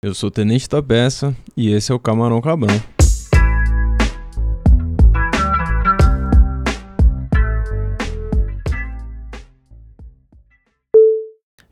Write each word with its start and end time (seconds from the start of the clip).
Eu 0.00 0.14
sou 0.14 0.28
o 0.28 0.30
Tenente 0.30 0.68
da 0.68 0.80
Peça 0.80 1.36
e 1.56 1.72
esse 1.72 1.90
é 1.90 1.94
o 1.94 1.98
Camarão 1.98 2.40
Cabrão. 2.40 2.76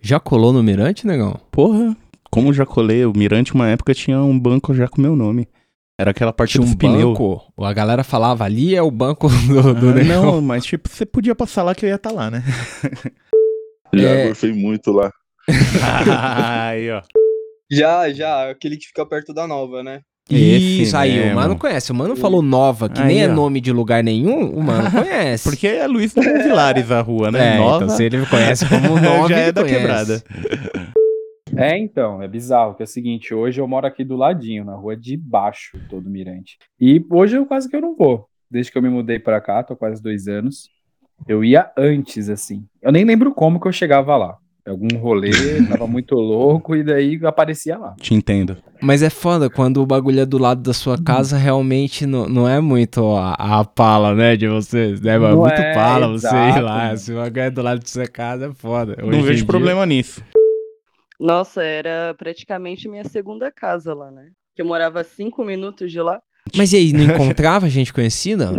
Já 0.00 0.20
colou 0.20 0.52
no 0.52 0.62
Mirante, 0.62 1.06
negão? 1.06 1.40
Porra, 1.50 1.96
como 2.30 2.52
já 2.52 2.64
colei, 2.64 3.04
o 3.04 3.12
Mirante 3.16 3.54
uma 3.54 3.68
época 3.68 3.94
tinha 3.94 4.20
um 4.22 4.38
banco 4.38 4.74
já 4.74 4.86
com 4.86 5.00
meu 5.00 5.16
nome. 5.16 5.48
Era 5.98 6.10
aquela 6.10 6.32
parte 6.32 6.52
Tinha 6.58 6.64
um 6.66 6.74
pneus. 6.76 7.12
banco. 7.18 7.42
A 7.58 7.72
galera 7.72 8.04
falava 8.04 8.44
ali 8.44 8.74
é 8.76 8.82
o 8.82 8.90
banco 8.90 9.28
do, 9.28 9.74
do 9.74 9.88
Ah, 9.88 9.94
negão. 9.94 10.24
não, 10.26 10.40
mas 10.42 10.64
tipo, 10.64 10.88
você 10.88 11.06
podia 11.06 11.34
passar 11.34 11.62
lá 11.62 11.74
que 11.74 11.84
eu 11.86 11.88
ia 11.88 11.94
estar 11.96 12.12
lá, 12.12 12.30
né? 12.30 12.44
Já 13.94 14.08
É. 14.10 14.26
gorfei 14.26 14.52
muito 14.52 14.92
lá. 14.92 15.10
Aí, 16.68 16.90
ó. 16.90 17.00
Já, 17.70 18.10
já, 18.12 18.50
aquele 18.50 18.76
que 18.76 18.86
fica 18.86 19.04
perto 19.06 19.32
da 19.34 19.46
nova, 19.46 19.82
né? 19.82 20.00
Esse 20.28 20.82
Isso 20.82 20.96
aí, 20.96 21.30
o 21.30 21.34
mano 21.36 21.56
conhece. 21.56 21.92
O 21.92 21.94
mano 21.94 22.16
falou 22.16 22.42
nova, 22.42 22.88
que 22.88 23.00
Aí, 23.00 23.06
nem 23.06 23.22
é 23.22 23.28
ó. 23.28 23.32
nome 23.32 23.60
de 23.60 23.70
lugar 23.72 24.02
nenhum, 24.02 24.50
o 24.50 24.60
mano 24.62 24.90
conhece. 24.90 25.48
Porque 25.48 25.68
é 25.68 25.86
Luiz 25.86 26.12
dos 26.12 26.24
Vilares 26.24 26.90
a 26.90 27.00
rua, 27.00 27.30
né? 27.30 27.54
É, 27.54 27.58
Nova. 27.58 27.84
então 27.84 27.96
se 27.96 28.02
ele 28.04 28.26
conhece 28.26 28.68
como 28.68 28.98
nove, 29.00 29.32
já 29.34 29.38
é 29.38 29.42
ele 29.44 29.52
da 29.52 29.62
conhece. 29.62 29.78
quebrada. 29.80 30.22
É, 31.56 31.78
então, 31.78 32.20
é 32.20 32.26
bizarro, 32.28 32.74
que 32.74 32.82
é 32.82 32.84
o 32.84 32.88
seguinte, 32.88 33.32
hoje 33.32 33.60
eu 33.60 33.68
moro 33.68 33.86
aqui 33.86 34.04
do 34.04 34.16
ladinho, 34.16 34.64
na 34.64 34.74
rua 34.74 34.96
de 34.96 35.16
baixo 35.16 35.78
do 35.88 36.02
Mirante. 36.02 36.58
E 36.80 37.02
hoje 37.08 37.36
eu 37.36 37.46
quase 37.46 37.68
que 37.68 37.76
eu 37.76 37.80
não 37.80 37.94
vou. 37.96 38.26
Desde 38.50 38.70
que 38.70 38.76
eu 38.78 38.82
me 38.82 38.90
mudei 38.90 39.18
pra 39.18 39.40
cá, 39.40 39.62
tô 39.62 39.76
quase 39.76 40.02
dois 40.02 40.26
anos. 40.28 40.68
Eu 41.26 41.42
ia 41.44 41.70
antes, 41.78 42.28
assim. 42.28 42.64
Eu 42.82 42.92
nem 42.92 43.04
lembro 43.04 43.32
como 43.32 43.60
que 43.60 43.66
eu 43.68 43.72
chegava 43.72 44.16
lá. 44.16 44.36
Algum 44.66 44.96
rolê, 44.98 45.30
tava 45.68 45.86
muito 45.86 46.16
louco, 46.16 46.74
e 46.74 46.82
daí 46.82 47.20
aparecia 47.24 47.78
lá. 47.78 47.94
Te 48.00 48.14
entendo. 48.14 48.56
Mas 48.82 49.00
é 49.00 49.08
foda 49.08 49.48
quando 49.48 49.80
o 49.80 49.86
bagulho 49.86 50.20
é 50.20 50.26
do 50.26 50.38
lado 50.38 50.60
da 50.60 50.72
sua 50.72 51.00
casa, 51.00 51.36
realmente 51.36 52.04
não, 52.04 52.28
não 52.28 52.48
é 52.48 52.60
muito 52.60 53.14
a, 53.16 53.34
a 53.34 53.64
pala, 53.64 54.12
né, 54.12 54.36
de 54.36 54.48
vocês, 54.48 55.00
né? 55.00 55.18
Não 55.18 55.36
muito 55.36 55.54
é, 55.54 55.72
pala 55.72 56.08
você 56.08 56.26
ir 56.26 56.48
exato, 56.48 56.62
lá. 56.64 56.96
Se 56.96 57.12
o 57.12 57.16
bagulho 57.16 57.42
é 57.42 57.50
do 57.50 57.62
lado 57.62 57.80
da 57.80 57.86
sua 57.86 58.08
casa, 58.08 58.46
é 58.46 58.52
foda. 58.52 58.96
Hoje 59.00 59.16
não 59.16 59.22
vejo 59.22 59.36
dia- 59.36 59.46
problema 59.46 59.86
nisso. 59.86 60.20
Nossa, 61.18 61.62
era 61.62 62.14
praticamente 62.18 62.88
minha 62.88 63.04
segunda 63.04 63.50
casa 63.52 63.94
lá, 63.94 64.10
né? 64.10 64.30
Que 64.54 64.62
eu 64.62 64.66
morava 64.66 65.04
cinco 65.04 65.44
minutos 65.44 65.90
de 65.92 66.00
lá. 66.00 66.20
Mas 66.56 66.72
e 66.72 66.76
aí, 66.76 66.92
não 66.92 67.04
encontrava 67.04 67.68
gente 67.68 67.92
conhecida? 67.92 68.52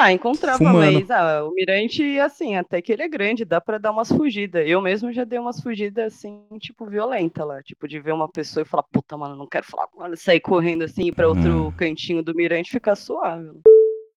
Ah, 0.00 0.12
encontrava, 0.12 0.58
Fumando. 0.58 0.92
mas 0.92 1.10
ah, 1.10 1.44
o 1.44 1.52
Mirante, 1.52 2.20
assim, 2.20 2.54
até 2.54 2.80
que 2.80 2.92
ele 2.92 3.02
é 3.02 3.08
grande, 3.08 3.44
dá 3.44 3.60
pra 3.60 3.78
dar 3.78 3.90
umas 3.90 4.08
fugidas. 4.08 4.64
Eu 4.64 4.80
mesmo 4.80 5.12
já 5.12 5.24
dei 5.24 5.40
umas 5.40 5.60
fugidas, 5.60 6.14
assim, 6.14 6.40
tipo, 6.60 6.86
violenta 6.86 7.44
lá. 7.44 7.60
Tipo, 7.64 7.88
de 7.88 7.98
ver 7.98 8.12
uma 8.12 8.28
pessoa 8.28 8.62
e 8.62 8.68
falar, 8.68 8.84
puta, 8.84 9.16
mano, 9.16 9.34
não 9.34 9.46
quero 9.48 9.66
falar 9.66 9.88
com 9.88 10.04
ela. 10.04 10.14
Sair 10.14 10.38
correndo, 10.38 10.84
assim, 10.84 11.12
pra 11.12 11.28
outro 11.28 11.74
cantinho 11.76 12.22
do 12.22 12.32
Mirante 12.32 12.68
e 12.68 12.72
ficar 12.72 12.94
suave. 12.94 13.50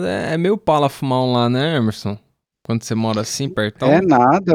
É, 0.04 0.36
é 0.36 0.38
meio 0.38 0.56
pala 0.56 0.88
fumar 0.88 1.24
um 1.24 1.34
lá, 1.34 1.50
né, 1.50 1.78
Emerson? 1.78 2.16
Quando 2.64 2.84
você 2.84 2.94
mora 2.94 3.22
assim, 3.22 3.50
pertão. 3.50 3.90
É 3.90 4.02
nada. 4.02 4.54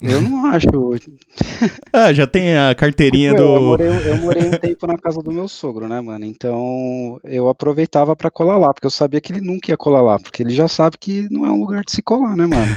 Eu 0.00 0.20
não 0.20 0.46
acho. 0.46 0.66
Ah, 1.92 2.12
já 2.12 2.26
tem 2.26 2.56
a 2.56 2.74
carteirinha 2.74 3.30
eu, 3.30 3.36
eu 3.36 3.54
do. 3.54 3.60
morei, 3.60 3.88
eu 3.88 4.16
morei 4.18 4.44
um 4.44 4.50
tempo 4.56 4.86
na 4.86 4.96
casa 4.96 5.20
do 5.20 5.32
meu 5.32 5.48
sogro, 5.48 5.88
né, 5.88 6.00
mano? 6.00 6.24
Então 6.24 7.20
eu 7.24 7.48
aproveitava 7.48 8.14
pra 8.14 8.30
colar 8.30 8.56
lá, 8.56 8.72
porque 8.72 8.86
eu 8.86 8.90
sabia 8.90 9.20
que 9.20 9.32
ele 9.32 9.40
nunca 9.40 9.70
ia 9.70 9.76
colar 9.76 10.00
lá, 10.00 10.18
porque 10.18 10.42
ele 10.42 10.54
já 10.54 10.68
sabe 10.68 10.96
que 10.98 11.28
não 11.30 11.44
é 11.44 11.50
um 11.50 11.60
lugar 11.60 11.84
de 11.84 11.92
se 11.92 12.00
colar, 12.02 12.36
né, 12.36 12.46
mano? 12.46 12.74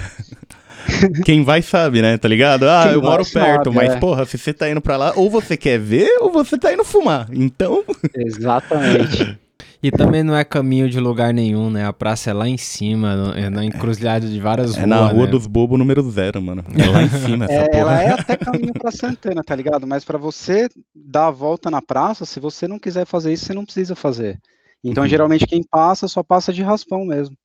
Quem 1.24 1.44
vai 1.44 1.62
sabe, 1.62 2.02
né? 2.02 2.18
Tá 2.18 2.28
ligado? 2.28 2.68
Ah, 2.68 2.84
Quem 2.86 2.94
eu 2.94 3.02
moro 3.02 3.24
sabe, 3.24 3.46
perto, 3.46 3.72
mas 3.72 3.94
é. 3.94 4.00
porra, 4.00 4.26
se 4.26 4.38
você 4.38 4.52
tá 4.54 4.70
indo 4.70 4.82
pra 4.82 4.98
lá, 4.98 5.14
ou 5.16 5.30
você 5.30 5.56
quer 5.56 5.80
ver, 5.80 6.18
ou 6.20 6.32
você 6.32 6.58
tá 6.58 6.74
indo 6.74 6.84
fumar. 6.84 7.28
Então, 7.32 7.84
Exatamente. 8.16 9.40
E 9.82 9.92
também 9.92 10.24
não 10.24 10.36
é 10.36 10.44
caminho 10.44 10.90
de 10.90 11.00
lugar 11.00 11.34
nenhum, 11.34 11.70
né? 11.70 11.86
A 11.86 11.92
praça 11.94 12.30
é 12.30 12.34
lá 12.34 12.48
em 12.48 12.58
cima, 12.58 13.34
é 13.36 13.50
na 13.50 13.66
encruzilhada 13.66 14.28
de 14.28 14.40
várias 14.40 14.76
é 14.76 14.80
ruas. 14.80 14.90
na 14.90 15.08
rua 15.08 15.26
né? 15.26 15.32
dos 15.32 15.46
bobos 15.48 15.78
número 15.78 16.02
zero, 16.10 16.42
mano. 16.42 16.64
É 16.78 16.90
lá 16.90 17.04
em 17.04 17.10
cima 17.10 17.46
essa 17.46 17.54
É, 17.54 17.68
porra. 17.68 17.78
ela 17.80 18.02
é 18.04 18.10
até 18.12 18.38
caminho 18.38 18.74
pra 18.74 18.92
Santana, 18.92 19.44
tá 19.44 19.56
ligado? 19.56 19.86
Mas 19.86 20.06
pra 20.06 20.18
você 20.18 20.70
dar 20.96 21.28
a 21.28 21.32
volta 21.32 21.70
na 21.70 21.82
praça, 21.82 22.26
se 22.26 22.40
você 22.40 22.68
não 22.68 22.80
quiser 22.80 23.06
fazer 23.06 23.34
isso, 23.34 23.46
você 23.46 23.54
não 23.54 23.66
precisa 23.66 23.96
fazer. 23.96 24.40
Então, 24.84 25.04
Uhum. 25.04 25.10
geralmente, 25.10 25.46
quem 25.46 25.64
passa 25.64 26.08
só 26.08 26.22
passa 26.24 26.52
de 26.54 26.62
raspão 26.64 27.06
mesmo. 27.06 27.36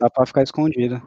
Dá 0.00 0.10
pra 0.10 0.26
ficar 0.26 0.42
escondido. 0.42 1.00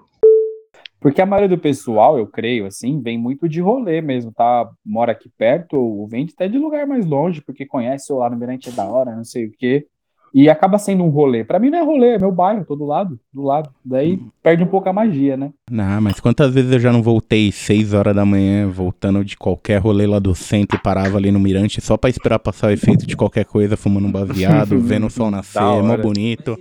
Porque 1.00 1.22
a 1.22 1.26
maioria 1.28 1.56
do 1.56 1.62
pessoal, 1.62 2.18
eu 2.18 2.26
creio, 2.26 2.66
assim, 2.66 3.00
vem 3.02 3.18
muito 3.20 3.48
de 3.48 3.62
rolê 3.62 4.02
mesmo, 4.02 4.32
tá? 4.34 4.68
Mora 4.84 5.12
aqui 5.12 5.30
perto, 5.38 5.78
ou 5.78 6.08
vem 6.08 6.28
até 6.34 6.48
de 6.48 6.58
lugar 6.58 6.88
mais 6.88 7.06
longe, 7.06 7.40
porque 7.42 7.66
conhece 7.68 8.12
ou 8.12 8.20
lá 8.20 8.30
no 8.30 8.36
Mirante 8.38 8.70
é 8.70 8.72
da 8.72 8.84
hora, 8.86 9.16
não 9.16 9.24
sei 9.24 9.46
o 9.46 9.52
quê. 9.52 9.86
E 10.34 10.50
acaba 10.50 10.78
sendo 10.78 11.04
um 11.04 11.10
rolê. 11.10 11.44
Pra 11.44 11.60
mim 11.60 11.70
não 11.70 11.80
é 11.80 11.84
rolê, 11.84 12.10
é 12.10 12.20
meu 12.20 12.32
bairro, 12.32 12.66
tô 12.66 12.76
do 12.76 12.86
lado, 12.86 13.20
do 13.34 13.44
lado. 13.44 13.70
Daí 13.84 14.20
perde 14.44 14.64
um 14.64 14.68
pouco 14.68 14.90
a 14.90 14.94
magia, 14.94 15.38
né? 15.38 15.52
Não, 15.70 16.02
mas 16.02 16.20
quantas 16.20 16.54
vezes 16.54 16.72
eu 16.72 16.80
já 16.80 16.92
não 16.92 17.02
voltei 17.02 17.52
6 17.52 17.94
horas 17.94 18.16
da 18.16 18.26
manhã, 18.26 18.68
voltando 18.70 19.24
de 19.24 19.38
qualquer 19.38 19.78
rolê 19.78 20.06
lá 20.06 20.20
do 20.20 20.36
centro 20.36 20.78
e 20.78 20.82
parava 20.82 21.18
ali 21.18 21.32
no 21.32 21.40
Mirante 21.40 21.82
só 21.82 21.98
pra 21.98 22.10
esperar 22.10 22.40
passar 22.40 22.68
o 22.68 22.72
efeito 22.72 23.06
de 23.06 23.16
qualquer 23.16 23.46
coisa, 23.46 23.78
fumando 23.78 24.08
um 24.08 24.12
baseado, 24.12 24.80
vendo 24.82 25.08
o 25.08 25.10
sol 25.10 25.32
nascer, 25.32 25.60
Da 25.60 25.82
mó 25.82 25.98
bonito. 25.98 26.58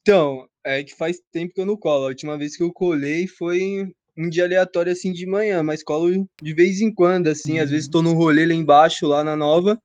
Então, 0.00 0.44
é 0.64 0.82
que 0.82 0.96
faz 0.96 1.18
tempo 1.32 1.52
que 1.54 1.60
eu 1.60 1.66
não 1.66 1.76
colo. 1.76 2.04
A 2.04 2.08
última 2.08 2.38
vez 2.38 2.56
que 2.56 2.62
eu 2.62 2.72
colei 2.72 3.26
foi 3.26 3.88
um 4.16 4.28
dia 4.28 4.44
aleatório, 4.44 4.92
assim, 4.92 5.12
de 5.12 5.26
manhã, 5.26 5.62
mas 5.62 5.82
colo 5.82 6.26
de 6.42 6.54
vez 6.54 6.80
em 6.80 6.92
quando, 6.92 7.28
assim. 7.28 7.58
Às 7.58 7.70
vezes 7.70 7.88
tô 7.88 8.02
no 8.02 8.14
rolê 8.14 8.46
lá 8.46 8.54
embaixo, 8.54 9.06
lá 9.06 9.22
na 9.22 9.36
nova, 9.36 9.78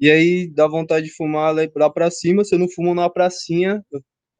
e 0.00 0.10
aí 0.10 0.50
dá 0.54 0.66
vontade 0.66 1.06
de 1.06 1.12
fumar 1.14 1.54
lá 1.74 1.90
pra 1.90 2.10
cima. 2.10 2.44
Se 2.44 2.54
eu 2.54 2.58
não 2.58 2.68
fumo 2.68 2.94
na 2.94 3.08
pracinha, 3.10 3.82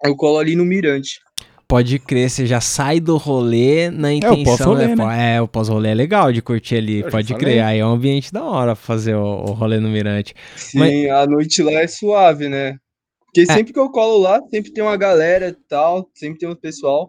eu 0.04 0.14
colo 0.16 0.38
ali 0.38 0.54
no 0.56 0.64
Mirante. 0.64 1.18
Pode 1.68 1.98
crer, 1.98 2.30
você 2.30 2.46
já 2.46 2.60
sai 2.60 3.00
do 3.00 3.16
rolê 3.16 3.90
na 3.90 4.08
o 4.08 4.12
intenção. 4.12 4.44
pós-rolê, 4.44 4.86
né? 4.86 4.94
né? 4.94 5.04
Pô, 5.04 5.10
É, 5.10 5.42
o 5.42 5.48
pós-rolê 5.48 5.88
é 5.90 5.94
legal 5.94 6.32
de 6.32 6.40
curtir 6.40 6.76
ali, 6.76 7.00
Eu 7.00 7.10
pode 7.10 7.34
crer. 7.34 7.60
Aí 7.62 7.80
é 7.80 7.84
um 7.86 7.90
ambiente 7.90 8.32
da 8.32 8.44
hora 8.44 8.76
fazer 8.76 9.16
o, 9.16 9.24
o 9.24 9.52
rolê 9.52 9.80
no 9.80 9.88
Mirante. 9.88 10.32
Sim, 10.54 10.78
Mas- 10.78 11.10
a 11.10 11.26
noite 11.26 11.62
lá 11.62 11.72
é 11.72 11.88
suave, 11.88 12.48
né? 12.48 12.76
Porque 13.26 13.50
É. 13.50 13.52
sempre 13.54 13.72
que 13.72 13.78
eu 13.80 13.90
colo 13.90 14.18
lá, 14.18 14.40
sempre 14.48 14.72
tem 14.72 14.82
uma 14.84 14.96
galera 14.96 15.48
e 15.48 15.56
tal, 15.68 16.08
sempre 16.14 16.38
tem 16.38 16.48
um 16.48 16.54
pessoal. 16.54 17.08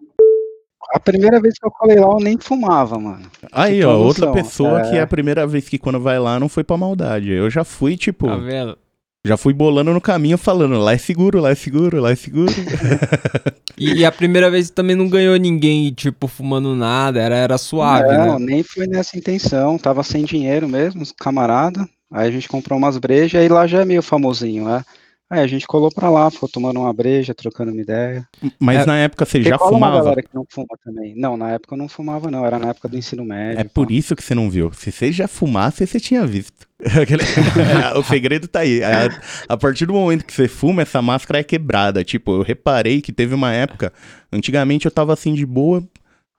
A 0.93 0.99
primeira 0.99 1.39
vez 1.41 1.55
que 1.59 1.65
eu 1.65 1.71
colei 1.71 1.97
lá, 1.99 2.07
eu 2.07 2.19
nem 2.19 2.37
fumava, 2.37 2.97
mano. 2.97 3.29
Aí, 3.51 3.79
Você 3.79 3.85
ó, 3.85 3.97
outra 3.97 4.31
pessoa 4.31 4.81
que 4.83 4.95
é 4.95 4.99
é. 4.99 5.01
a 5.01 5.07
primeira 5.07 5.45
vez 5.45 5.67
que 5.67 5.77
quando 5.77 5.99
vai 5.99 6.17
lá 6.19 6.39
não 6.39 6.47
foi 6.49 6.63
pra 6.63 6.77
maldade. 6.77 7.29
Eu 7.31 7.49
já 7.49 7.63
fui, 7.63 7.97
tipo, 7.97 8.27
Tá 8.27 8.37
vendo? 8.37 8.77
já 9.25 9.35
fui 9.35 9.53
bolando 9.53 9.93
no 9.93 9.99
caminho 9.99 10.37
falando, 10.37 10.77
lá 10.79 10.93
é 10.93 10.97
seguro, 10.97 11.41
lá 11.41 11.51
é 11.51 11.55
seguro, 11.55 11.99
lá 11.99 12.11
é 12.11 12.15
seguro. 12.15 12.51
E, 13.79 13.99
e 13.99 14.05
a 14.05 14.11
primeira 14.11 14.49
vez 14.49 14.71
também 14.71 14.95
não 14.95 15.07
ganhou 15.07 15.37
ninguém, 15.37 15.93
tipo, 15.93 16.27
fumando 16.27 16.75
nada, 16.75 17.21
era, 17.21 17.35
era 17.35 17.59
suave, 17.59 18.11
não, 18.17 18.39
né? 18.39 18.45
nem 18.47 18.63
foi 18.63 18.87
nessa 18.87 19.15
intenção. 19.15 19.77
Tava 19.77 20.01
sem 20.01 20.25
dinheiro 20.25 20.67
mesmo, 20.67 21.03
os 21.03 21.11
camarada. 21.11 21.87
Aí 22.11 22.27
a 22.27 22.31
gente 22.31 22.49
comprou 22.49 22.79
umas 22.79 22.97
brejas 22.97 23.45
e 23.45 23.47
lá 23.47 23.67
já 23.67 23.81
é 23.81 23.85
meio 23.85 24.01
famosinho, 24.01 24.65
né? 24.65 24.83
Aí 25.29 25.41
a 25.41 25.47
gente 25.47 25.67
colou 25.67 25.91
pra 25.91 26.09
lá, 26.09 26.31
ficou 26.31 26.47
tomando 26.47 26.79
uma 26.79 26.93
breja, 26.93 27.33
trocando 27.35 27.71
uma 27.71 27.81
ideia. 27.81 28.25
Mas 28.59 28.83
É, 28.83 28.85
na 28.85 28.97
época 28.97 29.25
você 29.25 29.41
já 29.43 29.57
cola 29.57 29.71
uma 29.71 29.87
fumava? 29.87 30.03
galera 30.03 30.23
que 30.23 30.33
não 30.33 30.45
fuma 30.49 30.77
também. 30.83 31.13
Não, 31.17 31.35
na 31.35 31.51
época 31.51 31.75
eu 31.75 31.77
não 31.77 31.89
fumava, 31.89 32.31
não. 32.31 32.45
Era 32.45 32.57
na 32.57 32.69
época 32.69 32.87
do 32.87 32.97
ensino 32.97 33.25
médio. 33.25 33.59
É 33.59 33.63
por 33.65 33.91
isso 33.91 34.15
que 34.15 34.23
você 34.23 34.33
não 34.33 34.49
viu. 34.49 34.71
Se 34.71 34.89
você 34.89 35.11
já 35.11 35.27
fumasse, 35.27 35.85
você 35.85 35.99
tinha 35.99 36.25
visto. 36.25 36.65
O 37.97 38.03
segredo 38.03 38.47
tá 38.47 38.59
aí. 38.61 38.81
A, 38.81 39.09
a 39.49 39.57
partir 39.57 39.85
do 39.85 39.93
momento 39.93 40.23
que 40.25 40.33
você 40.33 40.47
fuma, 40.47 40.81
essa 40.81 41.01
máscara 41.01 41.39
é 41.39 41.43
quebrada. 41.43 42.03
Tipo, 42.05 42.31
eu 42.37 42.41
reparei 42.41 43.01
que 43.01 43.11
teve 43.11 43.35
uma 43.35 43.51
época. 43.51 43.91
Antigamente 44.31 44.85
eu 44.85 44.91
tava 44.91 45.11
assim 45.11 45.33
de 45.33 45.45
boa. 45.45 45.83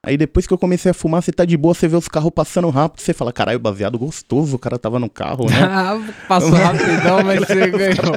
Aí 0.06 0.16
depois 0.16 0.46
que 0.46 0.54
eu 0.54 0.58
comecei 0.58 0.92
a 0.92 0.94
fumar, 0.94 1.22
você 1.22 1.32
tá 1.32 1.44
de 1.44 1.56
boa, 1.56 1.74
você 1.74 1.88
vê 1.88 1.96
os 1.96 2.06
carros 2.06 2.30
passando 2.32 2.70
rápido, 2.70 3.00
você 3.00 3.12
fala, 3.12 3.32
caralho, 3.32 3.58
baseado 3.58 3.98
gostoso, 3.98 4.54
o 4.54 4.58
cara 4.58 4.78
tava 4.78 4.98
no 5.00 5.10
carro, 5.10 5.46
né? 5.50 5.60
Ah, 5.60 6.00
Passou 6.28 6.52
rapidão, 6.52 7.24
mas 7.24 7.40
você 7.40 7.68
ganhou. 7.68 8.16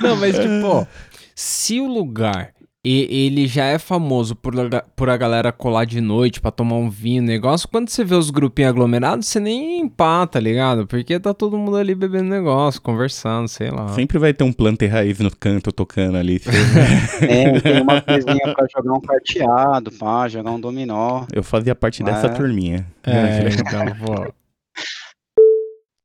Não, 0.00 0.16
mas 0.16 0.36
tipo, 0.38 0.66
ó, 0.66 0.86
se 1.34 1.80
o 1.80 1.86
lugar 1.86 2.50
e- 2.84 3.26
ele 3.26 3.46
já 3.48 3.64
é 3.64 3.78
famoso 3.78 4.36
por, 4.36 4.54
por 4.94 5.10
a 5.10 5.16
galera 5.16 5.50
colar 5.52 5.84
de 5.84 6.00
noite 6.00 6.40
pra 6.40 6.50
tomar 6.50 6.76
um 6.76 6.88
vinho, 6.88 7.20
negócio, 7.22 7.68
quando 7.68 7.88
você 7.90 8.04
vê 8.04 8.14
os 8.14 8.30
grupinhos 8.30 8.70
aglomerados, 8.70 9.26
você 9.26 9.40
nem 9.40 9.80
empata, 9.80 10.34
tá 10.34 10.40
ligado? 10.40 10.86
Porque 10.86 11.18
tá 11.18 11.34
todo 11.34 11.58
mundo 11.58 11.76
ali 11.76 11.94
bebendo 11.94 12.30
negócio, 12.30 12.80
conversando, 12.80 13.48
sei 13.48 13.70
lá. 13.70 13.88
Sempre 13.88 14.16
vai 14.18 14.32
ter 14.32 14.44
um 14.44 14.52
planta 14.52 14.84
e 14.84 14.88
raiz 14.88 15.18
no 15.18 15.30
canto 15.36 15.72
tocando 15.72 16.16
ali. 16.16 16.38
Tem, 16.38 16.48
tem 17.60 17.82
uma 17.82 18.02
mesinha 18.06 18.54
pra 18.54 18.66
jogar 18.74 18.92
um 18.94 19.00
carteado, 19.00 19.90
pá, 19.92 20.28
jogar 20.28 20.52
um 20.52 20.60
dominó. 20.60 21.24
Eu 21.32 21.42
fazia 21.42 21.74
parte 21.74 22.02
dessa 22.04 22.28
É. 22.28 22.30
turminha. 22.30 22.86
É, 23.04 23.48
então, 23.58 23.84
pô. 24.06 24.32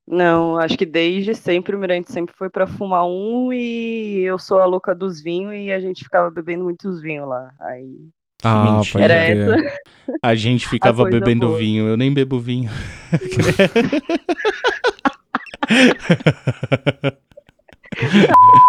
Não, 0.07 0.57
acho 0.57 0.77
que 0.77 0.85
desde 0.85 1.33
sempre 1.33 1.75
o 1.75 1.79
Mirante 1.79 2.11
sempre 2.11 2.35
foi 2.35 2.49
pra 2.49 2.67
fumar 2.67 3.05
um 3.07 3.51
e 3.53 4.21
eu 4.23 4.37
sou 4.37 4.59
a 4.59 4.65
louca 4.65 4.93
dos 4.93 5.21
vinhos 5.21 5.53
e 5.55 5.71
a 5.71 5.79
gente 5.79 6.03
ficava 6.03 6.29
bebendo 6.29 6.65
muitos 6.65 7.01
vinhos 7.01 7.27
lá. 7.27 7.51
Aí 7.61 7.97
Ah, 8.43 8.73
Mentira. 8.73 9.03
era 9.05 9.13
essa. 9.13 9.79
A 10.21 10.35
gente 10.35 10.67
ficava 10.67 11.03
coisa 11.03 11.19
bebendo 11.19 11.47
boa. 11.47 11.57
vinho, 11.57 11.87
eu 11.87 11.95
nem 11.95 12.13
bebo 12.13 12.37
vinho. 12.39 12.69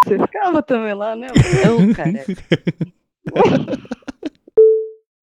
Você 0.04 0.18
ficava 0.18 0.62
também 0.62 0.94
lá, 0.94 1.16
né? 1.16 1.28
Não, 1.64 1.92
cara. 1.94 2.24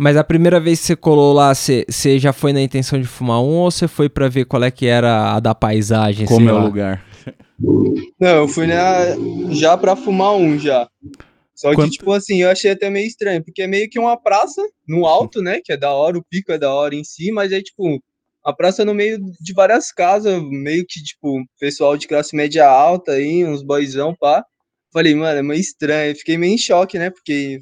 Mas 0.01 0.17
a 0.17 0.23
primeira 0.23 0.59
vez 0.59 0.79
que 0.79 0.87
você 0.87 0.95
colou 0.95 1.31
lá, 1.31 1.53
você 1.53 1.85
você 1.87 2.17
já 2.17 2.33
foi 2.33 2.51
na 2.51 2.59
intenção 2.59 2.99
de 2.99 3.05
fumar 3.05 3.39
um 3.39 3.57
ou 3.59 3.69
você 3.69 3.87
foi 3.87 4.09
pra 4.09 4.27
ver 4.27 4.45
qual 4.45 4.63
é 4.63 4.71
que 4.71 4.87
era 4.87 5.35
a 5.35 5.39
da 5.39 5.53
paisagem? 5.53 6.25
Como 6.25 6.49
é 6.49 6.53
o 6.53 6.57
lugar? 6.57 7.05
Não, 8.19 8.37
eu 8.37 8.47
fui 8.47 8.65
na, 8.65 8.97
já 9.51 9.77
pra 9.77 9.95
fumar 9.95 10.33
um 10.33 10.57
já. 10.57 10.89
Só 11.53 11.75
Quanto- 11.75 11.91
que, 11.91 11.97
tipo 11.99 12.11
assim, 12.13 12.41
eu 12.41 12.49
achei 12.49 12.71
até 12.71 12.89
meio 12.89 13.05
estranho, 13.05 13.43
porque 13.43 13.61
é 13.61 13.67
meio 13.67 13.87
que 13.87 13.99
uma 13.99 14.17
praça 14.17 14.59
no 14.87 15.05
alto, 15.05 15.39
né? 15.39 15.59
Que 15.63 15.73
é 15.73 15.77
da 15.77 15.91
hora, 15.93 16.17
o 16.17 16.23
pico 16.27 16.51
é 16.51 16.57
da 16.57 16.73
hora 16.73 16.95
em 16.95 17.03
si, 17.03 17.31
mas 17.31 17.51
é 17.51 17.61
tipo, 17.61 18.01
a 18.43 18.51
praça 18.51 18.83
no 18.83 18.95
meio 18.95 19.19
de 19.39 19.53
várias 19.53 19.91
casas, 19.91 20.41
meio 20.49 20.83
que, 20.89 20.99
tipo, 21.03 21.45
pessoal 21.59 21.95
de 21.95 22.07
classe 22.07 22.35
média 22.35 22.67
alta 22.67 23.11
aí, 23.11 23.45
uns 23.45 23.61
boyzão, 23.61 24.15
pá. 24.19 24.43
Falei, 24.91 25.13
mano, 25.13 25.37
é 25.37 25.43
meio 25.43 25.61
estranho. 25.61 26.15
Fiquei 26.15 26.39
meio 26.39 26.55
em 26.55 26.57
choque, 26.57 26.97
né? 26.97 27.11
Porque 27.11 27.59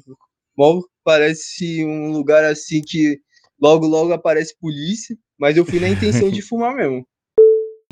mal 0.56 0.80
parece 1.04 1.84
um 1.84 2.12
lugar 2.12 2.44
assim 2.44 2.80
que 2.82 3.18
logo, 3.60 3.86
logo 3.86 4.12
aparece 4.12 4.54
polícia, 4.60 5.16
mas 5.38 5.56
eu 5.56 5.64
fui 5.64 5.80
na 5.80 5.88
intenção 5.88 6.30
de 6.30 6.40
fumar 6.46 6.74
mesmo. 6.74 7.04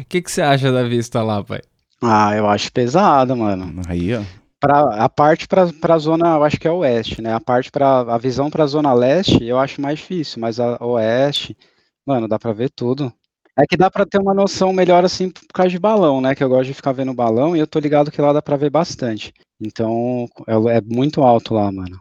O 0.00 0.04
que, 0.08 0.22
que 0.22 0.30
você 0.30 0.40
acha 0.40 0.72
da 0.72 0.84
vista 0.84 1.22
lá, 1.22 1.42
pai? 1.42 1.60
Ah, 2.00 2.34
eu 2.36 2.48
acho 2.48 2.72
pesado, 2.72 3.36
mano. 3.36 3.82
Aí, 3.88 4.14
ó. 4.14 4.22
Pra, 4.60 5.04
a 5.04 5.08
parte 5.08 5.46
pra, 5.46 5.72
pra 5.72 5.98
zona, 5.98 6.34
eu 6.34 6.44
acho 6.44 6.58
que 6.58 6.66
é 6.66 6.70
oeste, 6.70 7.22
né? 7.22 7.32
A 7.32 7.40
parte 7.40 7.70
pra, 7.70 8.00
a 8.00 8.18
visão 8.18 8.50
pra 8.50 8.66
zona 8.66 8.92
leste, 8.92 9.44
eu 9.44 9.58
acho 9.58 9.80
mais 9.80 9.98
difícil, 9.98 10.40
mas 10.40 10.58
a 10.58 10.84
oeste, 10.84 11.56
mano, 12.06 12.26
dá 12.26 12.38
pra 12.38 12.52
ver 12.52 12.70
tudo. 12.70 13.12
É 13.56 13.66
que 13.66 13.76
dá 13.76 13.90
pra 13.90 14.06
ter 14.06 14.20
uma 14.20 14.32
noção 14.32 14.72
melhor 14.72 15.04
assim 15.04 15.30
por 15.30 15.46
causa 15.52 15.70
de 15.70 15.78
balão, 15.78 16.20
né? 16.20 16.34
Que 16.34 16.44
eu 16.44 16.48
gosto 16.48 16.66
de 16.66 16.74
ficar 16.74 16.92
vendo 16.92 17.12
balão 17.12 17.56
e 17.56 17.58
eu 17.58 17.66
tô 17.66 17.78
ligado 17.80 18.10
que 18.10 18.20
lá 18.20 18.32
dá 18.32 18.40
pra 18.40 18.56
ver 18.56 18.70
bastante. 18.70 19.32
Então, 19.60 20.28
é, 20.46 20.78
é 20.78 20.80
muito 20.80 21.22
alto 21.22 21.54
lá, 21.54 21.70
mano. 21.70 22.00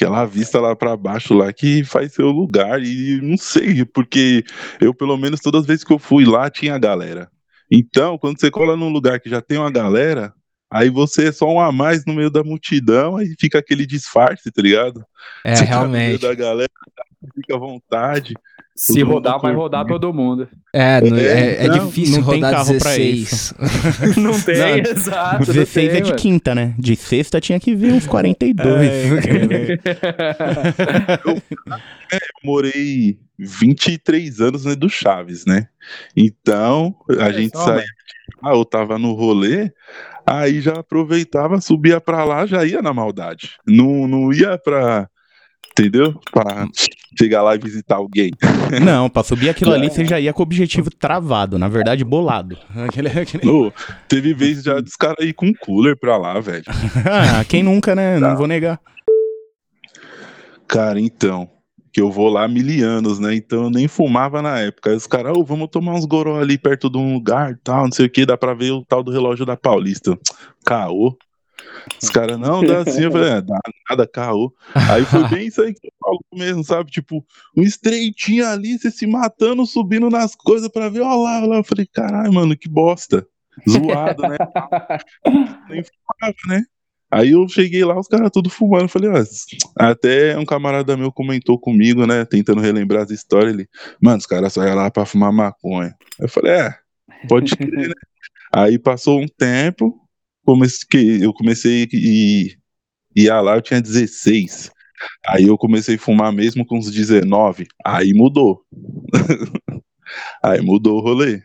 Aquela 0.00 0.24
vista 0.24 0.60
lá 0.60 0.76
pra 0.76 0.96
baixo 0.96 1.34
lá 1.34 1.52
que 1.52 1.82
faz 1.82 2.12
seu 2.12 2.28
lugar. 2.30 2.80
E 2.80 3.20
não 3.20 3.36
sei, 3.36 3.84
porque 3.84 4.44
eu, 4.80 4.94
pelo 4.94 5.16
menos, 5.16 5.40
todas 5.40 5.62
as 5.62 5.66
vezes 5.66 5.82
que 5.82 5.92
eu 5.92 5.98
fui 5.98 6.24
lá, 6.24 6.48
tinha 6.48 6.78
galera. 6.78 7.28
Então, 7.68 8.16
quando 8.16 8.38
você 8.40 8.48
cola 8.48 8.76
num 8.76 8.90
lugar 8.90 9.18
que 9.18 9.28
já 9.28 9.40
tem 9.42 9.58
uma 9.58 9.72
galera, 9.72 10.32
aí 10.70 10.88
você 10.88 11.28
é 11.28 11.32
só 11.32 11.46
um 11.52 11.58
a 11.60 11.72
mais 11.72 12.04
no 12.06 12.14
meio 12.14 12.30
da 12.30 12.44
multidão, 12.44 13.16
aí 13.16 13.34
fica 13.40 13.58
aquele 13.58 13.84
disfarce, 13.84 14.52
tá 14.52 14.62
ligado? 14.62 15.04
É, 15.44 15.56
Você 15.56 15.66
tá 15.66 15.82
no 15.82 15.88
meio 15.88 16.04
realmente. 16.04 16.22
da 16.22 16.34
galera, 16.34 16.70
fica 17.34 17.56
à 17.56 17.58
vontade. 17.58 18.34
Se 18.80 19.02
rodar, 19.02 19.40
vai 19.40 19.52
rodar 19.52 19.84
todo 19.84 20.14
mundo. 20.14 20.48
É, 20.72 21.00
não- 21.00 21.16
é, 21.18 21.64
é 21.64 21.66
não, 21.66 21.88
difícil 21.88 22.20
não 22.20 22.28
tem 22.28 22.34
rodar 22.36 22.52
carro 22.52 22.78
pra 22.78 22.94
16. 22.96 23.54
Não 24.16 24.40
tem, 24.40 24.56
Não, 24.84 24.92
exato. 24.92 25.38
não 25.40 25.46
16 25.54 25.72
tem, 25.74 25.88
é 25.88 26.00
de 26.00 26.10
mano. 26.10 26.16
quinta, 26.16 26.54
né? 26.54 26.74
De 26.78 26.94
sexta 26.94 27.40
tinha 27.40 27.58
que 27.58 27.74
vir 27.74 27.92
uns 27.92 28.06
42. 28.06 28.88
Eu 32.12 32.20
morei 32.44 33.18
23 33.38 34.40
anos 34.40 34.64
né, 34.64 34.74
do 34.74 34.88
Chaves, 34.88 35.44
né? 35.44 35.68
Então, 36.16 36.94
a 37.18 37.24
Olha 37.24 37.32
gente 37.32 37.56
só, 37.56 37.64
saía. 37.64 37.84
Ah, 38.42 38.52
eu 38.54 38.64
tava 38.64 38.98
no 38.98 39.12
rolê, 39.14 39.70
aí 40.26 40.60
já 40.60 40.74
aproveitava, 40.74 41.60
subia 41.60 42.00
pra 42.00 42.24
lá, 42.24 42.46
já 42.46 42.64
ia 42.64 42.80
na 42.80 42.94
maldade. 42.94 43.52
Não, 43.66 44.06
não 44.06 44.32
ia 44.32 44.56
pra. 44.56 45.08
Entendeu? 45.72 46.18
Pra 46.32 46.66
chegar 47.16 47.42
lá 47.42 47.54
e 47.54 47.58
visitar 47.58 47.96
alguém. 47.96 48.30
Não, 48.84 49.08
pra 49.08 49.22
subir 49.22 49.48
aquilo 49.48 49.70
ali 49.72 49.88
você 49.88 50.04
já 50.04 50.18
ia 50.18 50.32
com 50.32 50.42
o 50.42 50.44
objetivo 50.44 50.90
travado, 50.90 51.56
na 51.58 51.68
verdade 51.68 52.04
bolado. 52.04 52.58
Aquele- 52.86 53.08
aquele- 53.08 53.48
Ô, 53.48 53.72
teve 54.08 54.34
vez 54.34 54.62
já 54.64 54.80
dos 54.80 54.96
caras 54.96 55.24
ir 55.24 55.32
com 55.34 55.52
cooler 55.54 55.96
pra 55.96 56.16
lá, 56.16 56.40
velho. 56.40 56.64
Ah, 57.06 57.44
quem 57.44 57.62
nunca, 57.62 57.94
né? 57.94 58.18
Não 58.18 58.36
vou 58.36 58.46
negar. 58.48 58.80
Cara, 60.66 61.00
então. 61.00 61.48
Que 61.92 62.00
eu 62.02 62.10
vou 62.10 62.28
lá 62.28 62.44
há 62.44 62.48
mil 62.48 62.86
anos, 62.86 63.18
né? 63.18 63.34
Então 63.34 63.64
eu 63.64 63.70
nem 63.70 63.88
fumava 63.88 64.42
na 64.42 64.58
época. 64.60 64.90
Aí 64.90 64.96
os 64.96 65.06
caras, 65.06 65.36
ô, 65.36 65.42
vamos 65.42 65.68
tomar 65.70 65.94
uns 65.94 66.04
goró 66.04 66.38
ali 66.40 66.58
perto 66.58 66.90
de 66.90 66.98
um 66.98 67.14
lugar 67.14 67.58
tal, 67.64 67.84
não 67.84 67.92
sei 67.92 68.06
o 68.06 68.10
que, 68.10 68.26
dá 68.26 68.36
pra 68.36 68.52
ver 68.52 68.72
o 68.72 68.84
tal 68.84 69.02
do 69.02 69.10
relógio 69.10 69.46
da 69.46 69.56
Paulista. 69.56 70.16
Caô. 70.66 71.16
Os 72.02 72.08
caras, 72.08 72.38
não, 72.38 72.64
dá 72.64 72.82
assim. 72.82 73.04
Eu 73.04 73.12
falei, 73.12 73.30
é, 73.30 73.40
dá 73.40 73.58
nada, 73.88 74.06
caô. 74.06 74.52
Aí 74.74 75.04
foi 75.04 75.28
bem 75.28 75.46
isso 75.46 75.60
aí 75.62 75.72
que 75.72 75.80
você 75.80 75.92
falou 76.00 76.20
mesmo, 76.32 76.64
sabe? 76.64 76.90
Tipo, 76.90 77.24
um 77.56 77.62
estreitinho 77.62 78.46
ali, 78.46 78.78
você 78.78 78.90
se 78.90 79.06
matando, 79.06 79.66
subindo 79.66 80.08
nas 80.10 80.34
coisas 80.34 80.68
pra 80.68 80.88
ver, 80.88 81.00
ó 81.00 81.14
lá, 81.16 81.42
ó 81.42 81.46
lá. 81.46 81.56
Eu 81.56 81.64
falei, 81.64 81.86
caralho, 81.86 82.32
mano, 82.32 82.56
que 82.56 82.68
bosta. 82.68 83.26
Zoado, 83.68 84.22
né? 84.22 84.36
Nem 85.68 85.82
fumava, 85.82 86.36
né? 86.48 86.62
Aí 87.10 87.30
eu 87.30 87.48
cheguei 87.48 87.84
lá, 87.84 87.98
os 87.98 88.06
caras 88.06 88.30
tudo 88.30 88.50
fumando. 88.50 88.82
Eu 88.82 88.88
falei, 88.88 89.10
ó, 89.10 89.24
até 89.76 90.36
um 90.38 90.44
camarada 90.44 90.96
meu 90.96 91.10
comentou 91.10 91.58
comigo, 91.58 92.06
né? 92.06 92.24
Tentando 92.24 92.60
relembrar 92.60 93.02
as 93.02 93.10
histórias. 93.10 93.54
Ele, 93.54 93.68
mano, 94.00 94.18
os 94.18 94.26
caras 94.26 94.52
só 94.52 94.62
iam 94.64 94.74
lá 94.74 94.90
pra 94.90 95.06
fumar 95.06 95.32
maconha. 95.32 95.94
Eu 96.18 96.28
falei, 96.28 96.52
é, 96.52 96.74
pode 97.26 97.56
crer, 97.56 97.88
né? 97.88 97.94
Aí 98.52 98.78
passou 98.78 99.20
um 99.20 99.26
tempo, 99.26 99.98
comecei, 100.48 100.86
que 100.90 101.22
eu 101.22 101.32
comecei 101.34 101.86
e 101.92 102.56
ia 103.14 103.40
lá, 103.40 103.56
eu 103.56 103.62
tinha 103.62 103.82
16. 103.82 104.70
Aí 105.26 105.44
eu 105.44 105.58
comecei 105.58 105.96
a 105.96 105.98
fumar 105.98 106.32
mesmo 106.32 106.64
com 106.64 106.78
uns 106.78 106.90
19. 106.90 107.66
Aí 107.84 108.14
mudou. 108.14 108.62
aí 110.42 110.62
mudou 110.62 110.98
o 110.98 111.02
rolê. 111.02 111.42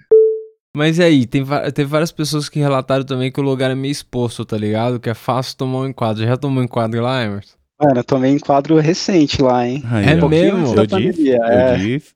Mas 0.75 0.97
e 0.97 1.03
aí, 1.03 1.25
tem, 1.27 1.43
teve 1.73 1.89
várias 1.89 2.11
pessoas 2.11 2.49
que 2.49 2.59
relataram 2.59 3.03
também 3.03 3.31
que 3.31 3.39
o 3.39 3.43
lugar 3.43 3.69
é 3.69 3.75
meio 3.75 3.91
exposto, 3.91 4.43
tá 4.43 4.57
ligado? 4.57 4.99
Que 4.99 5.09
é 5.09 5.13
fácil 5.13 5.57
tomar 5.57 5.79
um 5.79 5.87
enquadro. 5.87 6.23
Já 6.23 6.37
tomou 6.37 6.61
um 6.61 6.65
enquadro 6.65 7.01
lá, 7.01 7.23
Emerson? 7.23 7.55
Mano, 7.79 7.99
eu 7.99 8.03
tomei 8.03 8.31
em 8.31 8.39
quadro 8.39 8.79
recente 8.79 9.41
lá, 9.41 9.67
hein? 9.67 9.83
Aí, 9.85 10.05
É 10.05 10.23
ó. 10.23 10.27
mesmo? 10.27 10.73
Eu 10.73 10.85
disse, 10.87 11.31
é. 11.31 11.73
eu 11.73 11.77
disse. 11.77 12.13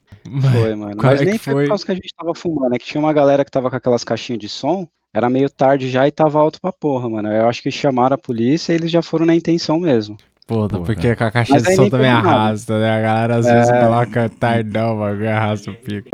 Foi, 0.51 0.75
mano. 0.75 0.95
Qual 0.97 1.11
Mas 1.11 1.21
é 1.21 1.25
nem 1.25 1.37
foi? 1.37 1.65
por 1.65 1.69
causa 1.69 1.85
que 1.85 1.91
a 1.91 1.95
gente 1.95 2.13
tava 2.17 2.33
fumando, 2.33 2.73
é 2.73 2.79
que 2.79 2.85
tinha 2.85 2.99
uma 2.99 3.13
galera 3.13 3.45
que 3.45 3.51
tava 3.51 3.69
com 3.69 3.75
aquelas 3.75 4.03
caixinhas 4.03 4.39
de 4.39 4.49
som, 4.49 4.87
era 5.13 5.29
meio 5.29 5.49
tarde 5.49 5.89
já 5.89 6.07
e 6.07 6.11
tava 6.11 6.39
alto 6.39 6.59
pra 6.61 6.71
porra, 6.71 7.09
mano. 7.09 7.31
Eu 7.31 7.47
acho 7.47 7.61
que 7.61 7.71
chamaram 7.71 8.15
a 8.15 8.17
polícia 8.17 8.73
e 8.73 8.75
eles 8.75 8.91
já 8.91 9.01
foram 9.01 9.25
na 9.25 9.35
intenção 9.35 9.79
mesmo. 9.79 10.17
Puta, 10.45 10.79
porque 10.79 11.15
com 11.15 11.23
a 11.25 11.31
caixinha 11.31 11.59
Mas 11.59 11.67
de 11.67 11.75
som 11.75 11.89
também 11.89 12.09
arrasta, 12.09 12.79
né? 12.79 12.89
A 12.97 13.01
galera 13.01 13.35
às 13.37 13.45
vezes 13.45 13.69
É. 13.69 13.81
coloca 13.81 14.29
tardão, 14.29 14.97
bagulho, 14.97 15.29
arrasta 15.29 15.71
o 15.71 15.75
pico. 15.75 16.09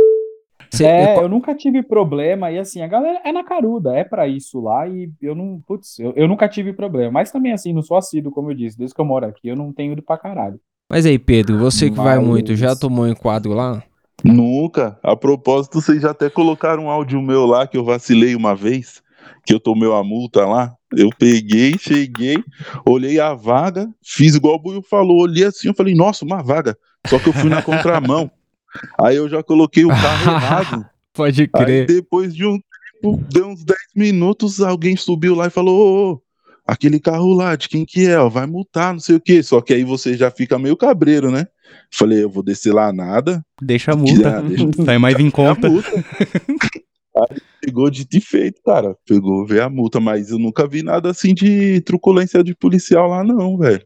É, 0.81 1.17
eu- 1.17 1.23
eu 1.23 1.29
nunca 1.29 1.53
tive 1.53 1.83
problema, 1.83 2.49
e 2.51 2.57
assim, 2.57 2.81
a 2.81 2.87
galera 2.87 3.21
é 3.23 3.31
na 3.31 3.43
caruda, 3.43 3.93
é 3.95 4.03
pra 4.03 4.27
isso 4.27 4.59
lá, 4.59 4.87
e 4.87 5.07
eu 5.21 5.35
não, 5.35 5.61
putz, 5.67 5.99
eu, 5.99 6.13
eu 6.15 6.27
nunca 6.27 6.49
tive 6.49 6.73
problema. 6.73 7.11
Mas 7.11 7.31
também, 7.31 7.51
assim, 7.53 7.71
não 7.71 7.83
sou 7.83 7.95
assíduo, 7.95 8.31
como 8.31 8.49
eu 8.49 8.55
disse, 8.55 8.75
desde 8.75 8.95
que 8.95 8.99
eu 8.99 9.05
moro 9.05 9.23
aqui, 9.27 9.47
eu 9.49 9.55
não 9.55 9.71
tenho 9.71 9.93
ido 9.93 10.01
pra 10.01 10.17
caralho. 10.17 10.59
Mas 10.89 11.05
aí, 11.05 11.19
Pedro, 11.19 11.59
você 11.59 11.91
que 11.91 11.95
vai 11.97 12.17
Mas- 12.17 12.27
muito, 12.27 12.55
já 12.55 12.75
tomou 12.75 13.05
um 13.05 13.07
enquadro 13.07 13.53
lá? 13.53 13.83
Nunca. 14.23 14.99
A 15.03 15.15
propósito, 15.15 15.81
vocês 15.81 16.01
já 16.01 16.11
até 16.11 16.29
colocaram 16.29 16.85
um 16.85 16.89
áudio 16.89 17.21
meu 17.21 17.45
lá 17.45 17.65
que 17.67 17.77
eu 17.77 17.83
vacilei 17.83 18.35
uma 18.35 18.55
vez, 18.55 19.01
que 19.45 19.53
eu 19.53 19.59
tomei 19.59 19.87
uma 19.87 20.03
multa 20.03 20.45
lá. 20.45 20.73
Eu 20.95 21.09
peguei, 21.17 21.77
cheguei, 21.77 22.37
olhei 22.85 23.19
a 23.19 23.33
vaga, 23.33 23.89
fiz 24.01 24.35
igual 24.35 24.55
o 24.55 24.59
Buiu 24.59 24.81
falou, 24.81 25.21
olhei 25.21 25.45
assim, 25.45 25.67
eu 25.69 25.73
falei, 25.73 25.95
nossa, 25.95 26.23
uma 26.23 26.41
vaga. 26.43 26.77
Só 27.07 27.19
que 27.19 27.29
eu 27.29 27.33
fui 27.33 27.49
na 27.49 27.61
contramão. 27.61 28.29
Aí 28.99 29.15
eu 29.15 29.27
já 29.29 29.43
coloquei 29.43 29.85
o 29.85 29.89
carro 29.89 30.31
errado. 30.35 30.85
Pode 31.13 31.41
Aí 31.41 31.47
crer. 31.47 31.85
depois 31.85 32.33
de 32.33 32.45
um 32.45 32.59
tempo, 33.03 33.23
deu 33.31 33.47
uns 33.47 33.63
10 33.63 33.77
minutos, 33.95 34.61
alguém 34.61 34.95
subiu 34.95 35.35
lá 35.35 35.47
e 35.47 35.51
falou: 35.51 35.79
Ô, 35.79 36.13
ô, 36.13 36.21
aquele 36.65 36.99
carro 36.99 37.33
lá, 37.33 37.55
de 37.55 37.67
quem 37.69 37.85
que 37.85 38.07
é? 38.07 38.19
Ó, 38.19 38.29
vai 38.29 38.45
multar, 38.45 38.93
não 38.93 38.99
sei 38.99 39.15
o 39.15 39.21
quê. 39.21 39.41
Só 39.43 39.61
que 39.61 39.73
aí 39.73 39.83
você 39.83 40.15
já 40.15 40.31
fica 40.31 40.57
meio 40.59 40.77
cabreiro, 40.77 41.31
né? 41.31 41.47
Falei, 41.91 42.23
eu 42.23 42.29
vou 42.29 42.43
descer 42.43 42.73
lá 42.73 42.91
nada. 42.91 43.43
Deixa 43.61 43.91
a 43.91 43.95
Já, 44.05 44.41
multa. 44.41 44.41
deixa 44.43 44.65
Sai 44.85 44.97
mais 44.97 45.19
em 45.19 45.29
conta. 45.29 45.67
Aí 47.15 47.37
pegou 47.61 47.89
de 47.89 48.07
e 48.11 48.21
feito, 48.21 48.61
cara. 48.63 48.95
Pegou, 49.05 49.45
ver 49.45 49.61
a 49.61 49.69
multa, 49.69 49.99
mas 49.99 50.31
eu 50.31 50.39
nunca 50.39 50.67
vi 50.67 50.81
nada 50.81 51.11
assim 51.11 51.33
de 51.33 51.81
truculência 51.81 52.43
de 52.43 52.55
policial 52.55 53.07
lá, 53.07 53.23
não, 53.23 53.57
velho. 53.57 53.85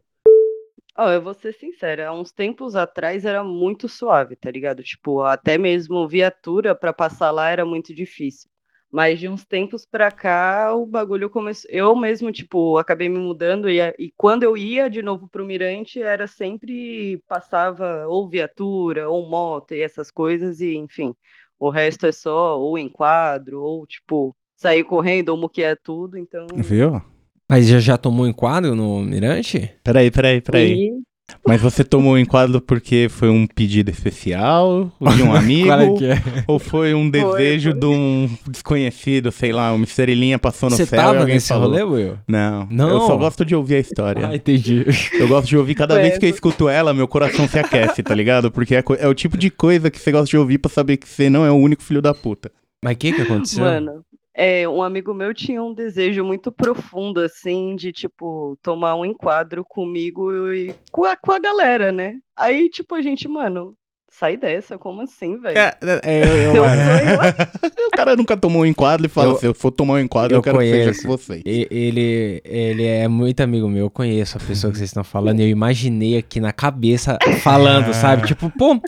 Ó, 0.96 1.10
eu 1.10 1.22
vou 1.22 1.32
ser 1.34 1.52
sincera, 1.52 2.08
há 2.08 2.12
uns 2.20 2.32
tempos 2.32 2.74
atrás 2.74 3.24
era 3.24 3.44
muito 3.44 3.88
suave, 3.88 4.34
tá 4.34 4.50
ligado? 4.50 4.82
Tipo, 4.82 5.22
até 5.22 5.56
mesmo 5.56 6.08
viatura 6.08 6.74
pra 6.74 6.92
passar 6.92 7.30
lá 7.30 7.48
era 7.50 7.64
muito 7.64 7.94
difícil. 7.94 8.50
Mas 8.90 9.20
de 9.20 9.28
uns 9.28 9.44
tempos 9.44 9.84
pra 9.84 10.10
cá, 10.10 10.74
o 10.74 10.86
bagulho 10.86 11.28
começou. 11.28 11.70
Eu 11.70 11.94
mesmo, 11.94 12.32
tipo, 12.32 12.78
acabei 12.78 13.08
me 13.08 13.18
mudando 13.18 13.68
e, 13.68 13.78
e 13.98 14.12
quando 14.16 14.42
eu 14.44 14.56
ia 14.56 14.88
de 14.88 15.02
novo 15.02 15.28
pro 15.28 15.44
Mirante, 15.44 16.02
era 16.02 16.26
sempre 16.26 17.22
passava 17.28 18.06
ou 18.06 18.28
viatura, 18.28 19.10
ou 19.10 19.28
moto 19.28 19.74
e 19.74 19.82
essas 19.82 20.10
coisas, 20.10 20.60
e 20.60 20.74
enfim. 20.74 21.14
O 21.58 21.68
resto 21.68 22.06
é 22.06 22.12
só 22.12 22.58
ou 22.58 22.78
enquadro, 22.78 23.60
ou 23.60 23.86
tipo, 23.86 24.34
sair 24.56 24.84
correndo, 24.84 25.30
ou 25.30 25.36
muquear 25.36 25.78
tudo, 25.82 26.16
então. 26.16 26.46
Viu? 26.56 27.02
Mas 27.50 27.66
já, 27.66 27.78
já 27.78 27.98
tomou 27.98 28.26
enquadro 28.26 28.74
no 28.74 29.00
Mirante? 29.00 29.74
Peraí, 29.82 30.10
peraí, 30.10 30.40
peraí. 30.40 30.72
E 30.74 31.07
Mas 31.46 31.60
você 31.60 31.84
tomou 31.84 32.14
o 32.14 32.18
enquadro 32.18 32.60
porque 32.60 33.08
foi 33.10 33.28
um 33.28 33.46
pedido 33.46 33.90
especial 33.90 34.90
de 35.16 35.22
um 35.22 35.34
amigo? 35.34 35.68
Qual 35.68 35.80
é 35.80 35.94
que 35.96 36.06
é? 36.06 36.22
Ou 36.46 36.58
foi 36.58 36.94
um 36.94 37.08
desejo 37.08 37.72
de 37.72 37.86
um 37.86 38.28
desconhecido, 38.48 39.30
sei 39.32 39.52
lá, 39.52 39.72
uma 39.72 39.84
estrelinha 39.84 40.38
passou 40.38 40.68
no 40.70 40.76
Você 40.76 40.86
céu 40.86 41.00
e 41.14 41.16
alguém 41.18 41.34
nesse 41.34 41.48
falou? 41.48 41.68
rolê, 41.70 41.82
Will? 41.82 42.18
Não, 42.26 42.66
Não? 42.70 42.88
eu 42.90 43.00
só 43.02 43.16
gosto 43.16 43.44
de 43.44 43.54
ouvir 43.54 43.76
a 43.76 43.80
história. 43.80 44.26
Ah, 44.28 44.34
entendi. 44.36 44.84
Eu 45.18 45.28
gosto 45.28 45.48
de 45.48 45.56
ouvir 45.56 45.74
cada 45.74 45.94
vez 45.96 46.18
que 46.18 46.26
eu 46.26 46.30
escuto 46.30 46.68
ela, 46.68 46.92
meu 46.94 47.08
coração 47.08 47.48
se 47.48 47.58
aquece, 47.58 48.02
tá 48.02 48.14
ligado? 48.14 48.50
Porque 48.50 48.74
é, 48.74 48.82
é 48.98 49.08
o 49.08 49.14
tipo 49.14 49.36
de 49.36 49.50
coisa 49.50 49.90
que 49.90 49.98
você 49.98 50.10
gosta 50.12 50.26
de 50.28 50.36
ouvir 50.36 50.58
pra 50.58 50.70
saber 50.70 50.96
que 50.96 51.08
você 51.08 51.30
não 51.30 51.44
é 51.44 51.50
o 51.50 51.54
único 51.56 51.82
filho 51.82 52.02
da 52.02 52.12
puta. 52.14 52.50
Mas 52.82 52.94
o 52.94 52.96
que 52.98 53.12
que 53.12 53.22
aconteceu? 53.22 53.64
Mano, 53.64 54.02
é, 54.40 54.68
um 54.68 54.80
amigo 54.82 55.12
meu 55.12 55.34
tinha 55.34 55.60
um 55.60 55.74
desejo 55.74 56.22
muito 56.24 56.52
profundo, 56.52 57.20
assim, 57.20 57.74
de, 57.74 57.90
tipo, 57.92 58.56
tomar 58.62 58.94
um 58.94 59.04
enquadro 59.04 59.64
comigo 59.64 60.52
e 60.52 60.72
com 60.92 61.04
a, 61.04 61.16
com 61.16 61.32
a 61.32 61.40
galera, 61.40 61.90
né? 61.90 62.14
Aí, 62.36 62.70
tipo, 62.70 62.94
a 62.94 63.02
gente, 63.02 63.26
mano, 63.26 63.74
sai 64.10 64.36
dessa, 64.36 64.78
como 64.78 65.02
assim, 65.02 65.38
velho? 65.40 65.58
É, 65.58 65.74
é, 66.04 66.22
eu- 66.22 66.54
eu- 66.56 66.64
é. 66.70 67.86
o 67.86 67.90
cara 67.90 68.14
nunca 68.14 68.36
tomou 68.36 68.62
um 68.62 68.66
enquadro 68.66 69.06
e 69.06 69.08
fala, 69.08 69.32
Eu- 69.32 69.36
se 69.38 69.46
eu 69.46 69.54
for 69.54 69.72
tomar 69.72 69.94
um 69.94 69.98
enquadro, 69.98 70.34
eu, 70.34 70.38
eu 70.38 70.42
quero 70.42 70.58
que 70.58 70.64
seja 70.64 70.82
conheço. 70.84 71.02
com 71.02 71.08
vocês. 71.08 71.42
E- 71.44 71.66
Ele, 71.70 72.40
ele 72.44 72.84
é 72.86 73.08
muito 73.08 73.40
amigo 73.40 73.68
meu, 73.68 73.86
eu 73.86 73.90
conheço 73.90 74.36
a 74.36 74.40
pessoa 74.40 74.70
que 74.70 74.78
vocês 74.78 74.90
estão 74.90 75.02
falando. 75.04 75.40
Eu 75.40 75.48
imaginei 75.48 76.16
aqui 76.16 76.38
na 76.40 76.52
cabeça 76.52 77.18
falando, 77.42 77.92
sabe? 77.92 78.26
Tipo, 78.26 78.50
pô, 78.56 78.80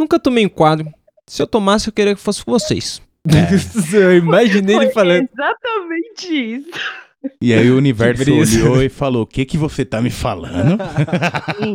nunca 0.00 0.18
tomei 0.18 0.44
enquadro. 0.44 0.88
Se 1.26 1.42
eu 1.42 1.46
tomasse, 1.46 1.88
eu 1.88 1.92
queria 1.92 2.14
que 2.14 2.20
fosse 2.22 2.42
com 2.42 2.50
vocês. 2.52 3.02
eu 3.94 4.16
imaginei 4.16 4.76
ele 4.76 4.84
Foi 4.86 4.92
falando. 4.94 5.28
exatamente 5.32 6.54
isso. 6.56 6.70
E 7.42 7.52
aí 7.52 7.68
o 7.70 7.76
universo 7.76 8.22
olhou 8.32 8.82
e 8.82 8.88
falou, 8.88 9.22
o 9.22 9.26
que 9.26 9.44
que 9.44 9.58
você 9.58 9.84
tá 9.84 10.00
me 10.00 10.10
falando? 10.10 10.78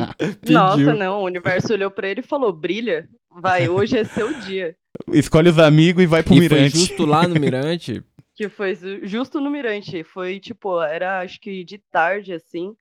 Nossa, 0.49 0.93
não, 0.93 1.21
o 1.21 1.25
universo 1.25 1.73
olhou 1.73 1.91
pra 1.91 2.07
ele 2.07 2.21
e 2.21 2.27
falou, 2.27 2.51
brilha, 2.53 3.07
vai, 3.41 3.67
hoje 3.67 3.97
é 3.97 4.03
seu 4.03 4.33
dia. 4.41 4.75
Escolhe 5.11 5.49
os 5.49 5.59
amigos 5.59 6.03
e 6.03 6.07
vai 6.07 6.23
pro 6.23 6.33
E 6.35 6.47
foi 6.47 6.57
mirante. 6.57 6.77
justo 6.77 7.05
lá 7.05 7.27
no 7.27 7.39
Mirante. 7.39 8.03
Que 8.35 8.47
foi 8.47 8.75
ju- 8.75 8.99
justo 9.03 9.41
no 9.41 9.49
Mirante. 9.49 10.03
Foi 10.03 10.39
tipo, 10.39 10.81
era 10.81 11.19
acho 11.19 11.39
que 11.39 11.63
de 11.63 11.79
tarde, 11.91 12.33
assim. 12.33 12.73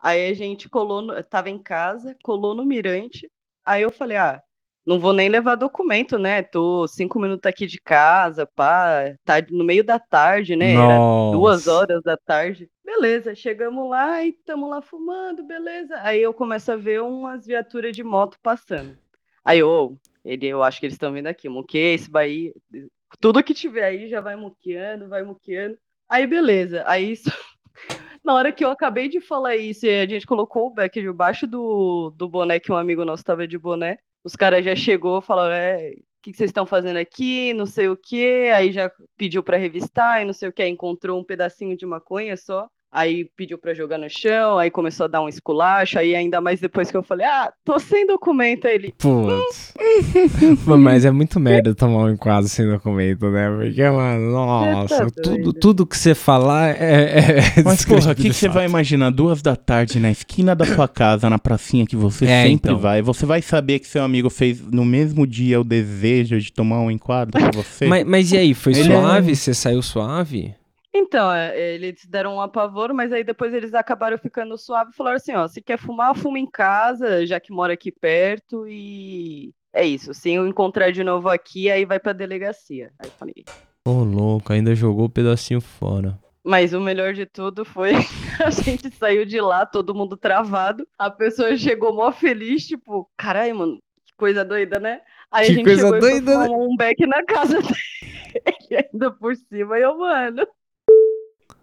Aí 0.00 0.30
a 0.30 0.34
gente 0.34 0.68
colou, 0.68 1.02
no, 1.02 1.22
tava 1.24 1.50
em 1.50 1.58
casa, 1.58 2.16
colou 2.22 2.54
no 2.54 2.64
Mirante. 2.64 3.28
Aí 3.66 3.82
eu 3.82 3.90
falei, 3.90 4.16
ah, 4.16 4.40
não 4.86 4.98
vou 4.98 5.12
nem 5.12 5.28
levar 5.28 5.54
documento, 5.56 6.18
né? 6.18 6.42
Tô 6.42 6.86
cinco 6.88 7.18
minutos 7.20 7.46
aqui 7.48 7.66
de 7.66 7.80
casa, 7.80 8.46
pá, 8.46 9.14
tá 9.24 9.34
no 9.50 9.64
meio 9.64 9.84
da 9.84 9.98
tarde, 9.98 10.56
né? 10.56 10.72
Era 10.84 10.98
duas 11.32 11.66
horas 11.66 12.02
da 12.02 12.16
tarde. 12.16 12.68
Beleza, 12.84 13.34
chegamos 13.34 13.88
lá 13.88 14.24
e 14.24 14.32
tamo 14.32 14.68
lá 14.68 14.82
fumando, 14.82 15.44
beleza. 15.44 15.94
Aí 16.02 16.20
eu 16.20 16.34
começo 16.34 16.72
a 16.72 16.76
ver 16.76 17.02
umas 17.02 17.46
viaturas 17.46 17.94
de 17.94 18.02
moto 18.02 18.36
passando. 18.42 18.96
Aí 19.44 19.58
eu, 19.60 19.96
ele, 20.24 20.46
eu 20.46 20.62
acho 20.62 20.80
que 20.80 20.86
eles 20.86 20.94
estão 20.94 21.12
vindo 21.12 21.26
aqui, 21.28 21.48
muqueia 21.48 21.94
esse 21.94 22.10
Bahia. 22.10 22.52
Tudo 23.20 23.42
que 23.42 23.54
tiver 23.54 23.84
aí 23.84 24.08
já 24.08 24.20
vai 24.20 24.36
muqueando, 24.36 25.08
vai 25.08 25.22
muqueando. 25.22 25.76
Aí 26.08 26.26
beleza, 26.26 26.82
aí 26.86 27.12
isso- 27.12 27.30
na 28.24 28.34
hora 28.34 28.52
que 28.52 28.64
eu 28.64 28.70
acabei 28.70 29.08
de 29.08 29.20
falar 29.20 29.56
isso 29.56 29.86
a 29.86 30.06
gente 30.06 30.26
colocou 30.26 30.66
o 30.66 30.70
back 30.74 31.00
debaixo 31.00 31.46
do, 31.46 32.10
do 32.16 32.28
boné 32.28 32.58
que 32.60 32.72
um 32.72 32.76
amigo 32.76 33.04
nosso 33.04 33.24
tava 33.24 33.46
de 33.46 33.58
boné, 33.58 33.98
os 34.24 34.36
caras 34.36 34.64
já 34.64 34.74
chegou, 34.76 35.20
falaram, 35.20 35.54
é, 35.54 35.90
o 35.90 36.22
que, 36.22 36.32
que 36.32 36.36
vocês 36.36 36.50
estão 36.50 36.66
fazendo 36.66 36.98
aqui, 36.98 37.54
não 37.54 37.66
sei 37.66 37.88
o 37.88 37.96
quê, 37.96 38.50
aí 38.54 38.72
já 38.72 38.90
pediu 39.16 39.42
pra 39.42 39.56
revistar 39.56 40.22
e 40.22 40.24
não 40.24 40.32
sei 40.32 40.48
o 40.48 40.52
que, 40.52 40.66
encontrou 40.66 41.18
um 41.18 41.24
pedacinho 41.24 41.76
de 41.76 41.86
maconha 41.86 42.36
só, 42.36 42.68
aí 42.92 43.24
pediu 43.36 43.56
pra 43.58 43.72
jogar 43.74 43.98
no 43.98 44.08
chão, 44.10 44.58
aí 44.58 44.70
começou 44.70 45.04
a 45.04 45.08
dar 45.08 45.22
um 45.22 45.28
esculacho, 45.28 45.98
aí 45.98 46.14
ainda 46.14 46.40
mais 46.40 46.60
depois 46.60 46.90
que 46.90 46.96
eu 46.96 47.02
falei, 47.02 47.26
ah, 47.26 47.52
tô 47.64 47.78
sem 47.78 48.06
documento, 48.06 48.66
aí 48.66 48.74
ele, 48.74 48.94
Putz. 48.98 49.72
Pô, 50.64 50.76
Mas 50.76 51.04
é 51.04 51.10
muito 51.10 51.38
merda 51.38 51.74
tomar 51.74 52.04
um 52.04 52.10
enquadro 52.10 52.48
sem 52.48 52.66
documento, 52.68 53.30
né? 53.30 53.48
Porque, 53.50 53.88
mano, 53.90 54.30
nossa, 54.32 55.06
tá 55.06 55.22
tudo, 55.22 55.52
tudo 55.52 55.86
que 55.86 55.96
você 55.96 56.14
falar 56.14 56.70
é. 56.70 57.18
é 57.58 57.62
Mas, 57.64 57.84
porra, 57.84 58.12
o 58.12 58.14
que, 58.14 58.24
que 58.24 58.32
você 58.34 58.48
vai 58.48 58.66
imaginar 58.66 59.10
duas 59.10 59.40
da 59.42 59.54
tarde 59.56 60.00
na 60.00 60.10
esquina 60.10 60.54
da 60.54 60.64
sua 60.64 60.88
casa, 60.88 61.30
na 61.30 61.38
pracinha 61.38 61.86
que 61.86 61.96
você 61.96 62.24
É, 62.26 62.42
sempre 62.42 62.70
então. 62.70 62.78
vai? 62.78 63.02
Você 63.02 63.24
vai 63.24 63.40
saber 63.42 63.78
que 63.78 63.86
seu 63.86 64.02
amigo 64.02 64.28
fez 64.30 64.60
no 64.60 64.84
mesmo 64.84 65.26
dia 65.26 65.60
o 65.60 65.64
desejo 65.64 66.38
de 66.40 66.52
tomar 66.52 66.80
um 66.80 66.90
enquadro 66.90 67.38
pra 67.38 67.50
você? 67.52 67.86
Mas, 67.86 68.04
mas 68.04 68.32
e 68.32 68.36
aí, 68.36 68.54
foi 68.54 68.72
Ele 68.72 68.92
é- 68.92 68.96
suave? 69.00 69.36
Você 69.36 69.54
saiu 69.54 69.82
suave? 69.82 70.54
Então, 70.92 71.32
é, 71.32 71.56
eles 71.74 72.04
deram 72.06 72.36
um 72.36 72.40
apavoro, 72.40 72.94
mas 72.94 73.12
aí 73.12 73.22
depois 73.22 73.54
eles 73.54 73.74
acabaram 73.74 74.18
ficando 74.18 74.58
suave 74.58 74.90
e 74.90 74.96
falaram 74.96 75.16
assim, 75.16 75.34
ó, 75.34 75.46
se 75.46 75.62
quer 75.62 75.78
fumar, 75.78 76.16
fuma 76.16 76.38
em 76.38 76.50
casa, 76.50 77.24
já 77.26 77.38
que 77.38 77.52
mora 77.52 77.74
aqui 77.74 77.92
perto 77.92 78.66
e 78.68 79.52
é 79.72 79.84
isso. 79.86 80.12
Se 80.12 80.32
eu 80.32 80.46
encontrar 80.48 80.90
de 80.90 81.04
novo 81.04 81.28
aqui, 81.28 81.70
aí 81.70 81.84
vai 81.84 82.00
pra 82.00 82.12
delegacia. 82.12 82.92
Aí 82.98 83.08
falei, 83.16 83.44
Ô, 83.86 84.02
louco, 84.04 84.52
ainda 84.52 84.74
jogou 84.74 85.04
o 85.06 85.10
pedacinho 85.10 85.60
fora. 85.60 86.18
mas 86.44 86.72
o 86.74 86.80
melhor 86.80 87.12
de 87.14 87.24
tudo 87.24 87.64
foi 87.64 87.92
a 88.44 88.50
gente 88.50 88.90
saiu 88.96 89.24
de 89.24 89.40
lá, 89.40 89.64
todo 89.64 89.94
mundo 89.94 90.16
travado. 90.16 90.86
A 90.98 91.08
pessoa 91.10 91.56
chegou 91.56 91.94
mó 91.94 92.10
feliz, 92.10 92.66
tipo, 92.66 93.08
caralho, 93.16 93.56
mano, 93.56 93.78
que 94.04 94.12
coisa 94.16 94.44
doida, 94.44 94.80
né? 94.80 95.00
Aí 95.30 95.46
Que 95.46 95.52
a 95.52 95.54
gente 95.54 95.64
coisa 95.64 95.82
chegou 95.82 95.96
e 95.96 96.00
foi 96.00 96.20
doida, 96.20 96.36
né? 96.38 96.46
fumar 96.46 96.58
um 96.60 96.76
beck 96.76 97.06
na 97.06 97.22
casa 97.24 97.58
dele, 97.62 98.88
ainda 98.92 99.10
por 99.12 99.36
cima. 99.36 99.78
E 99.78 99.82
eu, 99.82 99.96
mano, 99.96 100.46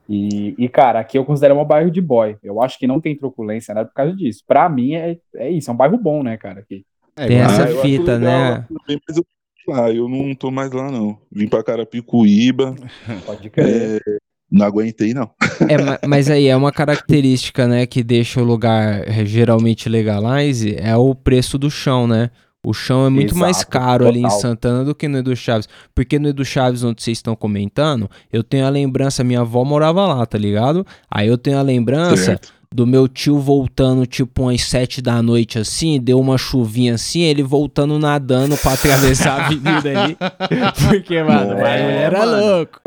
E, 0.09 0.55
e, 0.57 0.69
cara, 0.69 0.99
aqui 0.99 1.17
eu 1.17 1.25
considero 1.25 1.59
um 1.59 1.65
bairro 1.65 1.91
de 1.91 2.01
boy. 2.01 2.37
Eu 2.41 2.61
acho 2.61 2.79
que 2.79 2.87
não 2.87 3.01
tem 3.01 3.15
truculência, 3.17 3.73
né? 3.73 3.83
Por 3.83 3.93
causa 3.93 4.15
disso. 4.15 4.41
Pra 4.47 4.69
mim 4.69 4.93
é, 4.95 5.17
é 5.35 5.49
isso, 5.49 5.69
é 5.69 5.73
um 5.73 5.77
bairro 5.77 5.97
bom, 5.97 6.23
né, 6.23 6.37
cara? 6.37 6.61
Aqui. 6.61 6.85
É, 7.17 7.27
Tem 7.27 7.37
essa 7.39 7.63
Ah, 7.63 7.67
fita, 7.67 8.15
legal 8.17 8.55
né? 8.55 8.65
também, 8.69 9.01
mas 9.07 9.17
eu, 9.17 9.25
lá, 9.67 9.91
eu 9.91 10.07
não 10.07 10.33
tô 10.35 10.49
mais 10.51 10.71
lá, 10.71 10.89
não. 10.91 11.17
Vim 11.31 11.47
pra 11.47 11.63
Carapicuíba, 11.63 12.75
Pode 13.25 13.49
crer. 13.49 13.97
é, 14.05 14.17
não 14.49 14.65
aguentei, 14.65 15.13
não. 15.13 15.29
É, 15.69 15.77
ma- 15.77 15.99
mas 16.07 16.29
aí 16.29 16.47
é 16.47 16.55
uma 16.55 16.71
característica, 16.71 17.67
né, 17.67 17.85
que 17.85 18.01
deixa 18.03 18.41
o 18.41 18.45
lugar 18.45 19.05
eh, 19.07 19.25
geralmente 19.25 19.89
legalize, 19.89 20.75
é 20.79 20.95
o 20.95 21.13
preço 21.13 21.57
do 21.57 21.69
chão, 21.69 22.07
né? 22.07 22.29
O 22.65 22.73
chão 22.73 23.05
é 23.05 23.09
muito 23.09 23.35
mais 23.37 23.57
Exato, 23.57 23.71
caro 23.71 24.07
ali 24.07 24.19
em 24.19 24.23
total. 24.23 24.39
Santana 24.41 24.83
do 24.83 24.93
que 24.93 25.07
no 25.07 25.17
Edu 25.19 25.35
Chaves. 25.35 25.69
Porque 25.95 26.19
no 26.19 26.27
Edu 26.27 26.43
Chaves, 26.43 26.83
onde 26.83 27.01
vocês 27.01 27.17
estão 27.17 27.35
comentando, 27.35 28.09
eu 28.33 28.43
tenho 28.43 28.65
a 28.65 28.69
lembrança, 28.69 29.23
minha 29.23 29.41
avó 29.41 29.63
morava 29.63 30.05
lá, 30.05 30.25
tá 30.25 30.37
ligado? 30.37 30.85
Aí 31.09 31.27
eu 31.27 31.37
tenho 31.37 31.57
a 31.57 31.61
lembrança 31.61 32.17
Certo. 32.25 32.53
do 32.73 32.85
meu 32.85 33.07
tio 33.07 33.39
voltando, 33.39 34.05
tipo, 34.05 34.41
umas 34.43 34.63
sete 34.63 35.01
da 35.01 35.21
noite, 35.21 35.57
assim, 35.59 35.97
deu 35.99 36.19
uma 36.19 36.37
chuvinha 36.37 36.95
assim, 36.95 37.21
ele 37.21 37.41
voltando 37.41 37.97
nadando 37.97 38.57
pra 38.57 38.73
atravessar 38.73 39.39
a 39.39 39.45
avenida 39.45 40.03
ali. 40.03 40.17
Porque, 40.89 41.23
mano, 41.23 41.53
o 41.53 41.55
bagulho 41.55 41.63
era 41.63 42.19
mano. 42.25 42.45
louco. 42.57 42.81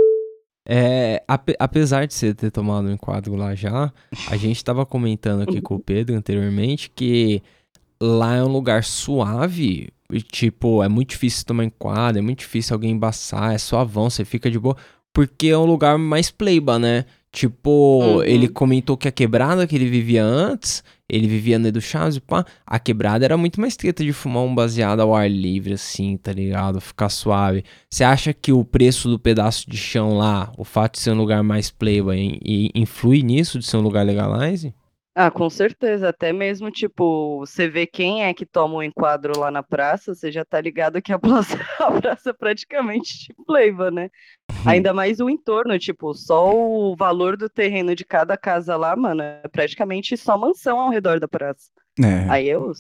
É, 0.69 1.23
ape- 1.27 1.57
apesar 1.59 2.07
de 2.07 2.13
você 2.15 2.35
ter 2.35 2.51
tomado 2.51 2.87
um 2.87 2.93
enquadro 2.93 3.35
lá 3.35 3.55
já, 3.55 3.91
a 4.29 4.37
gente 4.37 4.63
tava 4.63 4.85
comentando 4.85 5.43
aqui 5.43 5.61
com 5.61 5.75
o 5.77 5.81
Pedro 5.81 6.15
anteriormente 6.15 6.91
que 6.95 7.43
lá 8.03 8.37
é 8.37 8.43
um 8.45 8.49
lugar 8.49 8.85
suave. 8.85 9.89
e, 10.13 10.21
Tipo, 10.23 10.83
é 10.83 10.89
muito 10.89 11.11
difícil 11.11 11.45
tomar 11.47 11.65
enquadro, 11.65 12.19
é 12.19 12.23
muito 12.23 12.41
difícil 12.41 12.75
alguém 12.75 12.91
embaçar, 12.93 13.55
é 13.55 13.59
suavão, 13.59 14.11
você 14.11 14.25
fica 14.25 14.51
de 14.51 14.59
boa. 14.59 14.77
Porque 15.13 15.49
é 15.49 15.59
um 15.59 15.65
lugar 15.67 15.99
mais 15.99 16.31
pleiba, 16.31 16.79
né? 16.79 17.05
Tipo, 17.33 17.71
Uhum. 18.17 18.23
ele 18.25 18.49
comentou 18.49 18.97
que 18.97 19.07
a 19.07 19.13
quebrada 19.13 19.65
que 19.67 19.77
ele 19.77 19.89
vivia 19.89 20.25
antes, 20.25 20.83
ele 21.09 21.29
vivia 21.29 21.59
no 21.61 21.69
Edu 21.69 21.81
Chaves, 21.81 22.19
pá, 22.19 22.45
a 22.67 22.79
quebrada 22.81 23.25
era 23.25 23.37
muito 23.37 23.61
mais 23.61 23.77
treta 23.77 24.03
de 24.05 24.13
fumar 24.13 24.43
um 24.43 24.53
baseado 24.55 24.99
ao 25.01 25.15
ar 25.15 25.31
livre, 25.31 25.75
assim, 25.75 26.17
tá 26.17 26.33
ligado? 26.33 26.81
Ficar 26.81 27.09
suave. 27.09 27.65
Você 27.89 28.03
acha 28.03 28.33
que 28.33 28.53
o 28.53 28.65
preço 28.65 29.09
do 29.09 29.17
pedaço 29.19 29.71
de 29.71 29.77
chão 29.77 30.17
lá, 30.19 30.53
o 30.59 30.65
fato 30.65 30.95
de 30.95 31.01
ser 31.01 31.13
um 31.13 31.17
lugar 31.19 31.43
mais 31.45 31.71
playboy, 31.71 32.17
in- 32.19 32.39
in- 32.45 32.71
influi 32.75 33.23
nisso 33.23 33.61
de 33.61 33.67
ser 33.67 33.77
um 33.77 33.81
lugar 33.83 34.05
legalize? 34.05 34.75
Ah, 35.15 35.31
com 35.31 35.51
certeza. 35.51 36.09
Até 36.09 36.33
mesmo, 36.33 36.71
tipo, 36.71 37.41
você 37.41 37.69
vê 37.69 37.87
quem 37.87 38.25
é 38.25 38.33
que 38.33 38.47
toma 38.47 38.77
o 38.77 38.83
enquadro 38.83 39.39
lá 39.39 39.51
na 39.51 39.63
praça, 39.63 40.15
você 40.15 40.31
já 40.31 40.45
tá 40.45 40.61
ligado 40.61 41.03
que 41.03 41.13
a 41.13 41.19
praça, 41.21 41.59
a 41.79 41.91
praça 41.91 42.31
é 42.31 42.33
praticamente 42.33 43.27
de 43.27 43.35
Pleiba, 43.47 43.91
né? 43.91 44.09
Ainda 44.65 44.93
mais 44.93 45.21
o 45.21 45.29
entorno, 45.29 45.79
tipo, 45.79 46.15
só 46.15 46.55
o 46.55 46.95
valor 46.97 47.37
do 47.37 47.49
terreno 47.49 47.95
de 47.95 48.05
cada 48.05 48.37
casa 48.37 48.77
lá, 48.77 48.95
mano, 48.95 49.23
é 49.23 49.43
praticamente 49.51 50.17
só 50.17 50.39
mansão 50.39 50.79
ao 50.79 50.91
redor 50.91 51.19
da 51.19 51.27
praça. 51.27 51.71
É. 51.99 52.31
Aí 52.31 52.49
eu. 52.49 52.73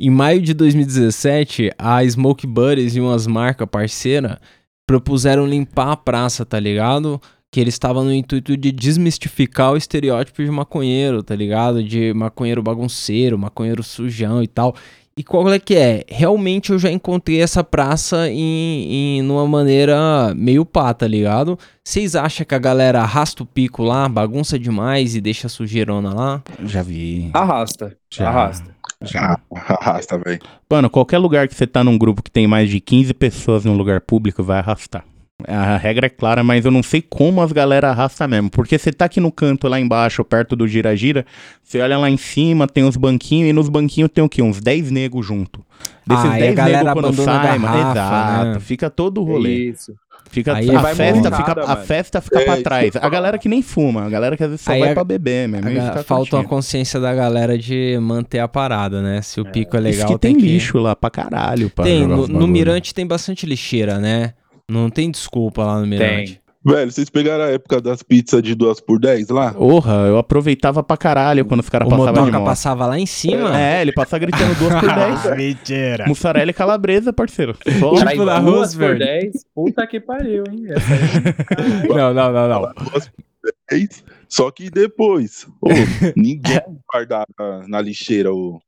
Em 0.00 0.10
maio 0.10 0.40
de 0.40 0.54
2017, 0.54 1.70
a 1.78 2.04
Smoke 2.04 2.46
Buddies 2.46 2.96
e 2.96 3.00
umas 3.00 3.26
marcas 3.26 3.68
parceiras 3.68 4.38
propuseram 4.86 5.46
limpar 5.46 5.92
a 5.92 5.96
praça, 5.96 6.44
tá 6.44 6.58
ligado? 6.58 7.20
Que 7.52 7.60
eles 7.60 7.74
estavam 7.74 8.02
no 8.02 8.12
intuito 8.12 8.56
de 8.56 8.72
desmistificar 8.72 9.72
o 9.72 9.76
estereótipo 9.76 10.42
de 10.42 10.50
maconheiro, 10.50 11.22
tá 11.22 11.36
ligado? 11.36 11.84
De 11.84 12.12
maconheiro 12.14 12.62
bagunceiro, 12.62 13.38
maconheiro 13.38 13.82
sujão 13.82 14.42
e 14.42 14.48
tal. 14.48 14.74
E 15.14 15.22
qual 15.22 15.52
é 15.52 15.58
que 15.58 15.74
é? 15.74 16.04
Realmente 16.08 16.72
eu 16.72 16.78
já 16.78 16.90
encontrei 16.90 17.42
essa 17.42 17.62
praça 17.62 18.30
em, 18.30 19.18
em 19.18 19.22
numa 19.22 19.46
maneira 19.46 20.32
meio 20.34 20.64
pá, 20.64 20.94
tá 20.94 21.06
ligado? 21.06 21.58
Vocês 21.84 22.16
acham 22.16 22.46
que 22.46 22.54
a 22.54 22.58
galera 22.58 23.02
arrasta 23.02 23.42
o 23.42 23.46
pico 23.46 23.82
lá, 23.82 24.08
bagunça 24.08 24.58
demais 24.58 25.14
e 25.14 25.20
deixa 25.20 25.46
a 25.46 25.50
sujeirona 25.50 26.14
lá? 26.14 26.42
Já 26.64 26.82
vi. 26.82 27.28
Arrasta. 27.34 27.94
Já. 28.10 28.28
Arrasta. 28.30 28.74
Ah, 29.14 29.38
arrasta, 29.80 30.16
velho. 30.16 30.40
Mano, 30.70 30.88
qualquer 30.88 31.18
lugar 31.18 31.46
que 31.46 31.54
você 31.54 31.66
tá 31.66 31.84
num 31.84 31.98
grupo 31.98 32.22
que 32.22 32.30
tem 32.30 32.46
mais 32.46 32.70
de 32.70 32.80
15 32.80 33.12
pessoas 33.12 33.66
num 33.66 33.76
lugar 33.76 34.00
público 34.00 34.42
vai 34.42 34.60
arrastar. 34.60 35.04
A 35.46 35.76
regra 35.76 36.06
é 36.06 36.10
clara, 36.10 36.42
mas 36.42 36.64
eu 36.64 36.70
não 36.70 36.82
sei 36.82 37.02
como 37.02 37.40
as 37.42 37.52
galera 37.52 37.90
arrasta 37.90 38.26
mesmo. 38.28 38.50
Porque 38.50 38.78
você 38.78 38.92
tá 38.92 39.04
aqui 39.06 39.20
no 39.20 39.30
canto 39.32 39.68
lá 39.68 39.78
embaixo, 39.80 40.24
perto 40.24 40.54
do 40.56 40.66
gira-gira, 40.66 41.24
você 41.62 41.80
olha 41.80 41.98
lá 41.98 42.08
em 42.10 42.16
cima, 42.16 42.66
tem 42.66 42.84
os 42.84 42.96
banquinhos, 42.96 43.50
e 43.50 43.52
nos 43.52 43.68
banquinhos 43.68 44.10
tem 44.12 44.22
o 44.22 44.28
quê? 44.28 44.42
Uns 44.42 44.60
10 44.60 44.90
negros 44.90 45.24
junto. 45.26 45.60
Desses 46.06 46.24
Ah, 46.24 46.28
e 46.28 46.36
a 46.36 46.38
10 46.44 46.54
galera 46.54 46.94
negros 46.94 47.16
quando 47.16 47.24
sai, 47.24 47.58
mano, 47.58 47.90
exato. 47.92 48.44
né? 48.54 48.60
Fica 48.60 48.90
todo 48.90 49.20
o 49.20 49.24
rolê. 49.24 49.70
Isso. 49.70 49.94
Fica, 50.30 50.54
Aí 50.56 50.70
a, 50.74 50.80
vai 50.80 50.94
festa 50.94 51.14
montada, 51.30 51.36
fica, 51.36 51.72
a 51.72 51.76
festa 51.76 52.20
fica 52.22 52.40
É, 52.40 52.44
pra 52.46 52.56
trás. 52.62 52.90
que 52.92 52.98
A 52.98 53.08
galera 53.08 53.36
que 53.38 53.48
nem 53.50 53.60
fuma, 53.60 54.04
a 54.04 54.08
galera 54.08 54.34
que 54.34 54.42
às 54.42 54.48
vezes 54.48 54.64
só 54.64 54.72
Aí 54.72 54.80
vai 54.80 54.90
a- 54.90 54.94
pra 54.94 55.04
beber 55.04 55.46
mesmo. 55.46 55.68
A 55.68 56.02
falta 56.02 56.36
uma 56.36 56.44
consciência 56.44 56.98
da 56.98 57.12
galera 57.12 57.58
de 57.58 57.98
manter 58.00 58.38
a 58.38 58.48
parada, 58.48 59.02
né? 59.02 59.20
Se 59.20 59.40
o 59.42 59.44
pico 59.44 59.76
é 59.76 59.80
legal, 59.80 60.06
Isso 60.06 60.14
que 60.14 60.18
tem, 60.18 60.34
lixo 60.34 60.78
lá 60.78 60.96
pra 60.96 61.10
caralho. 61.10 61.68
Pra 61.68 61.84
Tem, 61.84 62.06
no, 62.06 62.26
no. 62.26 62.46
Mirante 62.48 62.94
tem 62.94 63.06
bastante 63.06 63.44
lixeira, 63.44 63.98
né? 63.98 64.32
Não 64.68 64.88
tem 64.90 65.10
desculpa 65.10 65.64
lá 65.64 65.80
no 65.80 65.86
Mirante. 65.86 66.34
Tem. 66.34 66.42
Velho, 66.64 66.92
vocês 66.92 67.10
pegaram 67.10 67.42
a 67.42 67.48
época 67.48 67.80
das 67.80 68.04
pizzas 68.04 68.40
de 68.40 68.54
2 68.54 68.80
por 68.82 69.00
10 69.00 69.30
lá? 69.30 69.52
Porra, 69.52 69.94
eu 70.06 70.16
aproveitava 70.16 70.80
pra 70.80 70.96
caralho 70.96 71.44
quando 71.44 71.58
os 71.58 71.68
caras 71.68 71.88
O 71.88 71.90
passavam 71.90 72.12
de 72.12 72.20
motoca 72.20 72.38
moto. 72.38 72.46
passava 72.48 72.86
lá 72.86 72.96
em 73.00 73.04
cima? 73.06 73.60
É, 73.60 73.82
ele 73.82 73.90
passa 73.92 74.16
gritando 74.16 74.54
duas 74.56 74.72
por 74.78 74.86
10. 74.94 75.36
Mentira. 75.36 76.06
Mussarela 76.06 76.52
e 76.52 76.54
calabresa, 76.54 77.12
parceiro. 77.12 77.54
Só 77.54 77.70
Tipo 77.70 77.96
Caralho, 77.96 78.24
da 78.26 78.38
duas 78.38 78.74
Roosevelt. 78.74 78.98
por 78.98 79.04
10, 79.04 79.32
puta 79.52 79.86
que 79.88 79.98
pariu, 79.98 80.44
hein? 80.48 80.64
Essa 80.68 80.94
aí. 80.94 81.88
Não, 81.90 82.14
não, 82.14 82.32
não, 82.32 82.48
não. 82.48 82.60
2 82.92 83.08
por 83.08 83.52
10. 83.72 84.04
Só 84.28 84.48
que 84.52 84.70
depois, 84.70 85.48
ô, 85.60 85.66
ninguém 86.16 86.60
guardava 86.88 87.26
na 87.66 87.80
lixeira 87.80 88.32
o, 88.32 88.60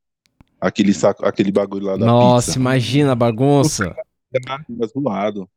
aquele, 0.60 0.92
saco, 0.92 1.24
aquele 1.24 1.52
bagulho 1.52 1.86
lá 1.86 1.96
da 1.96 2.04
Nossa, 2.06 2.46
pizza. 2.48 2.58
imagina 2.58 3.12
a 3.12 3.14
bagunça. 3.14 3.94
Zoado. 4.92 5.48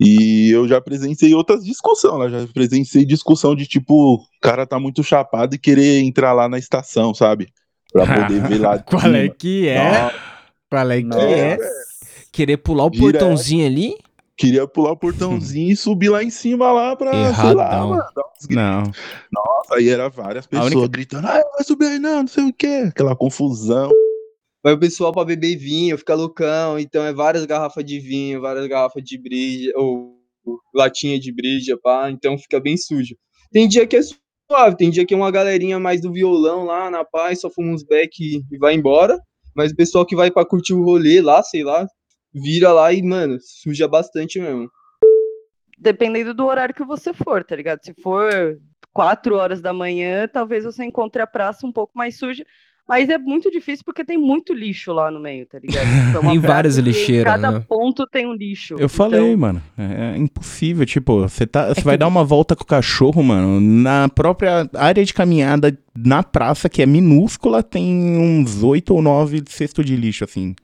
E 0.00 0.50
eu 0.50 0.68
já 0.68 0.80
presenciei 0.80 1.34
outras 1.34 1.64
discussões 1.64 2.18
lá, 2.18 2.28
já 2.28 2.46
presenciei 2.52 3.04
discussão 3.04 3.56
de 3.56 3.66
tipo, 3.66 4.14
o 4.14 4.20
cara 4.40 4.66
tá 4.66 4.78
muito 4.78 5.02
chapado 5.02 5.54
e 5.54 5.58
querer 5.58 6.00
entrar 6.00 6.32
lá 6.32 6.48
na 6.48 6.58
estação, 6.58 7.12
sabe? 7.12 7.48
Pra 7.92 8.06
poder 8.06 8.42
ver 8.48 8.58
lá. 8.60 8.78
Qual 8.84 9.14
é 9.14 9.28
que 9.28 9.66
é? 9.68 10.12
Qual 10.70 10.90
é 10.90 10.98
que 10.98 11.06
Nossa. 11.08 11.22
é? 11.22 11.58
Querer 12.30 12.58
pular 12.58 12.84
o 12.86 12.90
Direto. 12.90 13.10
portãozinho 13.18 13.66
ali? 13.66 13.96
Queria 14.36 14.68
pular 14.68 14.92
o 14.92 14.96
portãozinho 14.96 15.72
e 15.72 15.76
subir 15.76 16.10
lá 16.10 16.22
em 16.22 16.30
cima 16.30 16.70
lá 16.70 16.94
pra, 16.94 17.10
sei 17.34 17.54
lá, 17.54 17.64
Erradão. 17.64 17.88
mano, 17.88 18.04
dar 18.14 18.22
uns 18.22 18.46
gritos. 18.46 18.56
Não. 18.56 18.82
Nossa, 19.32 19.74
aí 19.74 19.88
era 19.88 20.08
várias 20.08 20.46
pessoas 20.46 20.72
única- 20.72 20.88
gritando, 20.88 21.26
ah, 21.26 21.42
vai 21.56 21.64
subir 21.64 21.86
aí 21.86 21.98
não, 21.98 22.20
não 22.20 22.28
sei 22.28 22.44
o 22.44 22.52
quê. 22.52 22.84
Aquela 22.86 23.16
confusão. 23.16 23.90
Vai 24.68 24.74
o 24.74 24.78
pessoal 24.78 25.10
pra 25.10 25.24
beber 25.24 25.56
vinho, 25.56 25.96
fica 25.96 26.14
loucão, 26.14 26.78
então 26.78 27.02
é 27.02 27.10
várias 27.10 27.46
garrafas 27.46 27.82
de 27.82 27.98
vinho, 27.98 28.42
várias 28.42 28.66
garrafas 28.66 29.02
de 29.02 29.16
brija, 29.16 29.72
ou 29.74 30.20
latinha 30.74 31.18
de 31.18 31.32
brija, 31.32 31.74
pá, 31.82 32.10
então 32.10 32.36
fica 32.36 32.60
bem 32.60 32.76
sujo. 32.76 33.16
Tem 33.50 33.66
dia 33.66 33.86
que 33.86 33.96
é 33.96 34.00
suave, 34.02 34.76
tem 34.76 34.90
dia 34.90 35.06
que 35.06 35.14
é 35.14 35.16
uma 35.16 35.30
galerinha 35.30 35.80
mais 35.80 36.02
do 36.02 36.12
violão 36.12 36.66
lá 36.66 36.90
na 36.90 37.02
paz, 37.02 37.40
só 37.40 37.48
fuma 37.48 37.72
uns 37.72 37.82
beck 37.82 38.20
e 38.20 38.58
vai 38.58 38.74
embora, 38.74 39.18
mas 39.56 39.72
o 39.72 39.74
pessoal 39.74 40.04
que 40.04 40.14
vai 40.14 40.30
pra 40.30 40.44
curtir 40.44 40.74
o 40.74 40.84
rolê 40.84 41.22
lá, 41.22 41.42
sei 41.42 41.64
lá, 41.64 41.86
vira 42.34 42.70
lá 42.70 42.92
e, 42.92 43.02
mano, 43.02 43.38
suja 43.40 43.88
bastante 43.88 44.38
mesmo. 44.38 44.68
Dependendo 45.78 46.34
do 46.34 46.44
horário 46.44 46.74
que 46.74 46.84
você 46.84 47.14
for, 47.14 47.42
tá 47.42 47.56
ligado? 47.56 47.82
Se 47.82 47.94
for 48.02 48.60
4 48.92 49.34
horas 49.34 49.62
da 49.62 49.72
manhã, 49.72 50.28
talvez 50.28 50.64
você 50.64 50.84
encontre 50.84 51.22
a 51.22 51.26
praça 51.26 51.66
um 51.66 51.72
pouco 51.72 51.96
mais 51.96 52.18
suja. 52.18 52.44
Mas 52.88 53.10
é 53.10 53.18
muito 53.18 53.50
difícil 53.50 53.84
porque 53.84 54.02
tem 54.02 54.16
muito 54.16 54.54
lixo 54.54 54.92
lá 54.94 55.10
no 55.10 55.20
meio, 55.20 55.44
tá 55.44 55.58
ligado? 55.58 55.84
Tipo, 55.84 56.16
é 56.16 56.20
uma 56.20 56.30
Tem 56.32 56.40
praça 56.40 56.54
várias 56.54 56.76
que 56.76 56.82
lixeiras, 56.82 57.34
Cada 57.34 57.50
né? 57.50 57.64
ponto 57.68 58.06
tem 58.06 58.26
um 58.26 58.32
lixo. 58.32 58.76
Eu 58.78 58.88
falei, 58.88 59.20
Então, 59.20 59.36
mano. 59.36 59.62
É, 59.76 60.14
é 60.14 60.16
impossível. 60.16 60.86
Tipo, 60.86 61.20
você 61.20 61.46
tá, 61.46 61.68
você 61.68 61.82
vai 61.82 61.98
dar 61.98 62.06
uma 62.08 62.24
volta 62.24 62.56
com 62.56 62.64
o 62.64 62.66
cachorro, 62.66 63.22
mano. 63.22 63.60
Na 63.60 64.08
própria 64.08 64.68
área 64.74 65.04
de 65.04 65.12
caminhada, 65.12 65.78
na 65.94 66.22
praça, 66.22 66.68
que 66.68 66.80
é 66.80 66.86
minúscula, 66.86 67.62
tem 67.62 67.84
uns 68.18 68.62
oito 68.62 68.94
ou 68.94 69.02
nove 69.02 69.42
cestos 69.46 69.84
de 69.84 69.94
lixo, 69.94 70.24
assim. 70.24 70.56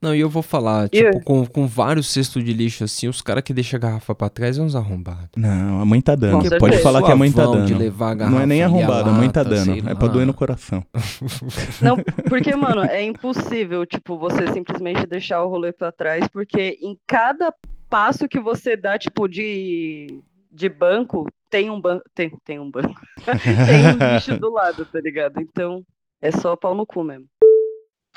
Não, 0.00 0.14
e 0.14 0.20
eu 0.20 0.28
vou 0.28 0.42
falar, 0.42 0.88
tipo, 0.88 1.20
com, 1.22 1.44
com 1.44 1.66
vários 1.66 2.08
cestos 2.08 2.44
de 2.44 2.52
lixo 2.52 2.84
assim, 2.84 3.08
os 3.08 3.20
caras 3.20 3.42
que 3.42 3.52
deixam 3.52 3.78
a 3.78 3.80
garrafa 3.80 4.14
pra 4.14 4.28
trás 4.28 4.56
é 4.56 4.62
uns 4.62 4.76
arrombados. 4.76 5.30
Não, 5.36 5.80
a 5.80 5.84
mãe 5.84 6.00
tá 6.00 6.14
dando. 6.14 6.58
Pode 6.58 6.78
falar 6.78 7.02
que 7.02 7.10
a 7.10 7.16
mãe 7.16 7.32
tá 7.32 7.44
dando. 7.44 7.76
levar 7.76 8.12
a 8.12 8.14
Não 8.14 8.24
é 8.24 8.28
garrafa 8.28 8.46
nem 8.46 8.62
ali, 8.62 8.74
a 8.74 8.76
arrombada, 8.76 9.10
a 9.10 9.12
mãe 9.12 9.30
tá 9.30 9.42
dando. 9.42 9.88
É 9.88 9.94
pra 9.94 10.08
doer 10.08 10.26
no 10.26 10.34
coração. 10.34 10.84
Não, 11.82 11.96
porque, 12.28 12.54
mano, 12.54 12.82
é 12.82 13.02
impossível, 13.02 13.84
tipo, 13.84 14.16
você 14.18 14.52
simplesmente 14.52 15.06
deixar 15.06 15.42
o 15.42 15.48
rolê 15.48 15.72
pra 15.72 15.90
trás, 15.90 16.28
porque 16.28 16.78
em 16.80 16.96
cada 17.06 17.52
passo 17.90 18.28
que 18.28 18.38
você 18.38 18.76
dá, 18.76 18.98
tipo, 18.98 19.26
de, 19.26 20.22
de 20.52 20.68
banco, 20.68 21.26
tem 21.50 21.70
um 21.70 21.80
banco. 21.80 22.04
Tem, 22.14 22.30
tem 22.44 22.58
um 22.58 22.70
banco. 22.70 23.00
tem 23.26 23.86
um 23.86 24.14
lixo 24.14 24.38
do 24.38 24.52
lado, 24.52 24.84
tá 24.84 25.00
ligado? 25.00 25.40
Então, 25.40 25.82
é 26.20 26.30
só 26.30 26.56
pau 26.56 26.74
no 26.74 26.86
cu 26.86 27.02
mesmo. 27.02 27.26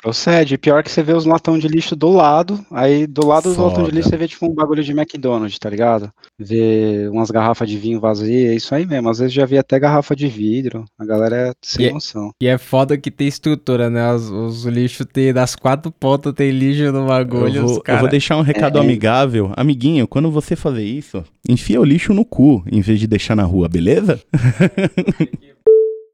Procede. 0.01 0.57
Pior 0.57 0.81
que 0.83 0.89
você 0.91 1.03
vê 1.03 1.13
os 1.13 1.25
latão 1.25 1.57
de 1.59 1.67
lixo 1.67 1.95
do 1.95 2.09
lado, 2.09 2.59
aí 2.71 3.05
do 3.05 3.25
lado 3.25 3.43
dos 3.43 3.57
latão 3.57 3.83
de 3.83 3.91
lixo 3.91 4.09
você 4.09 4.17
vê 4.17 4.27
tipo 4.27 4.45
um 4.47 4.53
bagulho 4.53 4.83
de 4.83 4.91
McDonald's, 4.91 5.59
tá 5.59 5.69
ligado? 5.69 6.11
Vê 6.39 7.07
umas 7.11 7.29
garrafas 7.29 7.69
de 7.69 7.77
vinho 7.77 7.99
vazias, 7.99 8.51
é 8.51 8.55
isso 8.55 8.73
aí 8.73 8.85
mesmo. 8.85 9.09
Às 9.09 9.19
vezes 9.19 9.33
já 9.33 9.45
vi 9.45 9.57
até 9.57 9.79
garrafa 9.79 10.15
de 10.15 10.27
vidro. 10.27 10.85
A 10.99 11.05
galera 11.05 11.35
é 11.49 11.53
sem 11.61 11.85
E 11.85 11.89
é- 11.89 11.93
noção. 11.93 12.31
E 12.41 12.47
é 12.47 12.57
foda 12.57 12.97
que 12.97 13.11
tem 13.11 13.27
estrutura, 13.27 13.89
né? 13.89 14.11
Os, 14.13 14.29
os 14.29 14.65
lixos 14.65 15.05
tem, 15.11 15.31
das 15.31 15.55
quatro 15.55 15.91
pontas 15.91 16.33
tem 16.33 16.49
lixo 16.51 16.91
no 16.91 17.05
bagulho. 17.05 17.55
Eu 17.55 17.65
os 17.65 17.71
vou, 17.73 17.83
eu 17.87 17.97
vou 17.99 18.09
deixar 18.09 18.37
um 18.37 18.41
recado 18.41 18.79
É. 18.79 18.81
amigável. 18.81 19.51
Amiguinho, 19.55 20.07
quando 20.07 20.31
você 20.31 20.55
fazer 20.55 20.83
isso, 20.83 21.23
enfia 21.47 21.79
o 21.79 21.83
lixo 21.85 22.13
no 22.13 22.25
cu, 22.25 22.63
em 22.71 22.81
vez 22.81 22.99
de 22.99 23.05
deixar 23.07 23.35
na 23.35 23.43
rua, 23.43 23.69
beleza? 23.69 24.19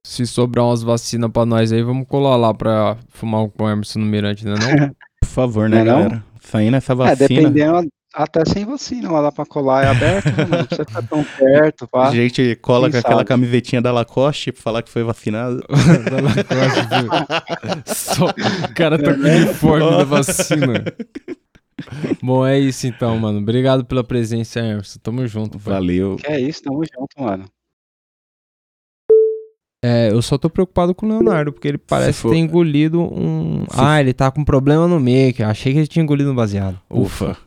Se 0.10 0.26
sobrar 0.26 0.66
umas 0.66 0.82
vacinas 0.82 1.30
pra 1.30 1.46
nós 1.46 1.72
aí, 1.74 1.84
vamos 1.84 2.08
colar 2.08 2.38
lá 2.38 2.54
pra 2.54 2.96
fumar 3.10 3.46
com 3.50 3.66
o 3.66 3.70
Emerson 3.70 4.00
no 4.00 4.06
Mirante, 4.06 4.46
né 4.46 4.56
não? 4.58 4.88
Por 5.22 5.28
favor, 5.28 5.68
né, 5.70 5.76
Não 5.76 5.82
é 5.82 5.86
não? 5.86 6.00
galera? 6.04 6.24
Saindo 6.42 6.78
essa 6.78 6.94
É, 6.94 6.96
vacina. 6.96 7.28
dependendo, 7.28 7.88
até 8.16 8.46
sem 8.46 8.66
vacina, 8.66 9.12
lá 9.12 9.22
dá 9.22 9.32
pra 9.34 9.46
colar, 9.46 9.84
é 9.84 9.90
aberto, 9.90 10.26
né, 10.28 10.46
não 10.50 10.66
precisa 10.66 10.86
ficar 10.86 11.02
tão 11.04 11.24
perto, 11.38 11.88
pá. 11.90 12.08
A 12.08 12.12
gente 12.16 12.56
cola 12.62 12.90
Quem 12.90 13.02
com 13.02 13.06
aquela 13.08 13.26
camisetinha 13.26 13.82
da 13.82 13.92
Lacoste 13.92 14.54
pra 14.54 14.62
falar 14.62 14.82
que 14.82 14.90
foi 14.90 15.04
vacinado. 15.04 15.62
Da 16.10 16.22
Lacoste, 16.22 17.94
Só 17.94 18.28
o 18.28 18.74
cara 18.74 18.98
tá 18.98 19.14
com 19.14 19.20
o 19.20 19.26
uniforme 19.26 19.90
da 19.98 20.04
vacina. 20.06 20.84
Bom, 22.24 22.48
é 22.48 22.58
isso 22.58 22.88
então, 22.88 23.18
mano. 23.20 23.40
Obrigado 23.40 23.84
pela 23.86 24.04
presença, 24.04 24.60
Emerson. 24.62 25.00
Tamo 25.04 25.28
junto. 25.28 25.60
pai. 25.60 25.74
Valeu. 25.74 26.16
Que 26.16 26.28
é 26.28 26.40
isso, 26.40 26.64
tamo 26.64 26.82
junto, 26.86 27.10
mano. 27.22 27.46
É, 29.84 30.10
eu 30.12 30.22
só 30.24 30.38
tô 30.38 30.50
preocupado 30.50 30.96
com 30.96 31.06
o 31.06 31.10
Leonardo, 31.10 31.54
porque 31.54 31.68
ele 31.68 31.78
parece 31.78 32.20
for- 32.20 32.32
ter 32.32 32.38
engolido 32.38 33.02
um. 33.02 33.64
Se 33.70 33.78
Ah, 33.80 34.00
ele 34.02 34.12
tá 34.14 34.32
com 34.32 34.44
problema 34.44 34.88
no 34.88 35.00
eu 35.44 35.48
Achei 35.48 35.72
que 35.72 35.80
ele 35.80 35.88
tinha 35.88 36.02
engolido 36.04 36.32
um 36.32 36.36
baseado. 36.36 36.80
Ufa. 36.90 37.38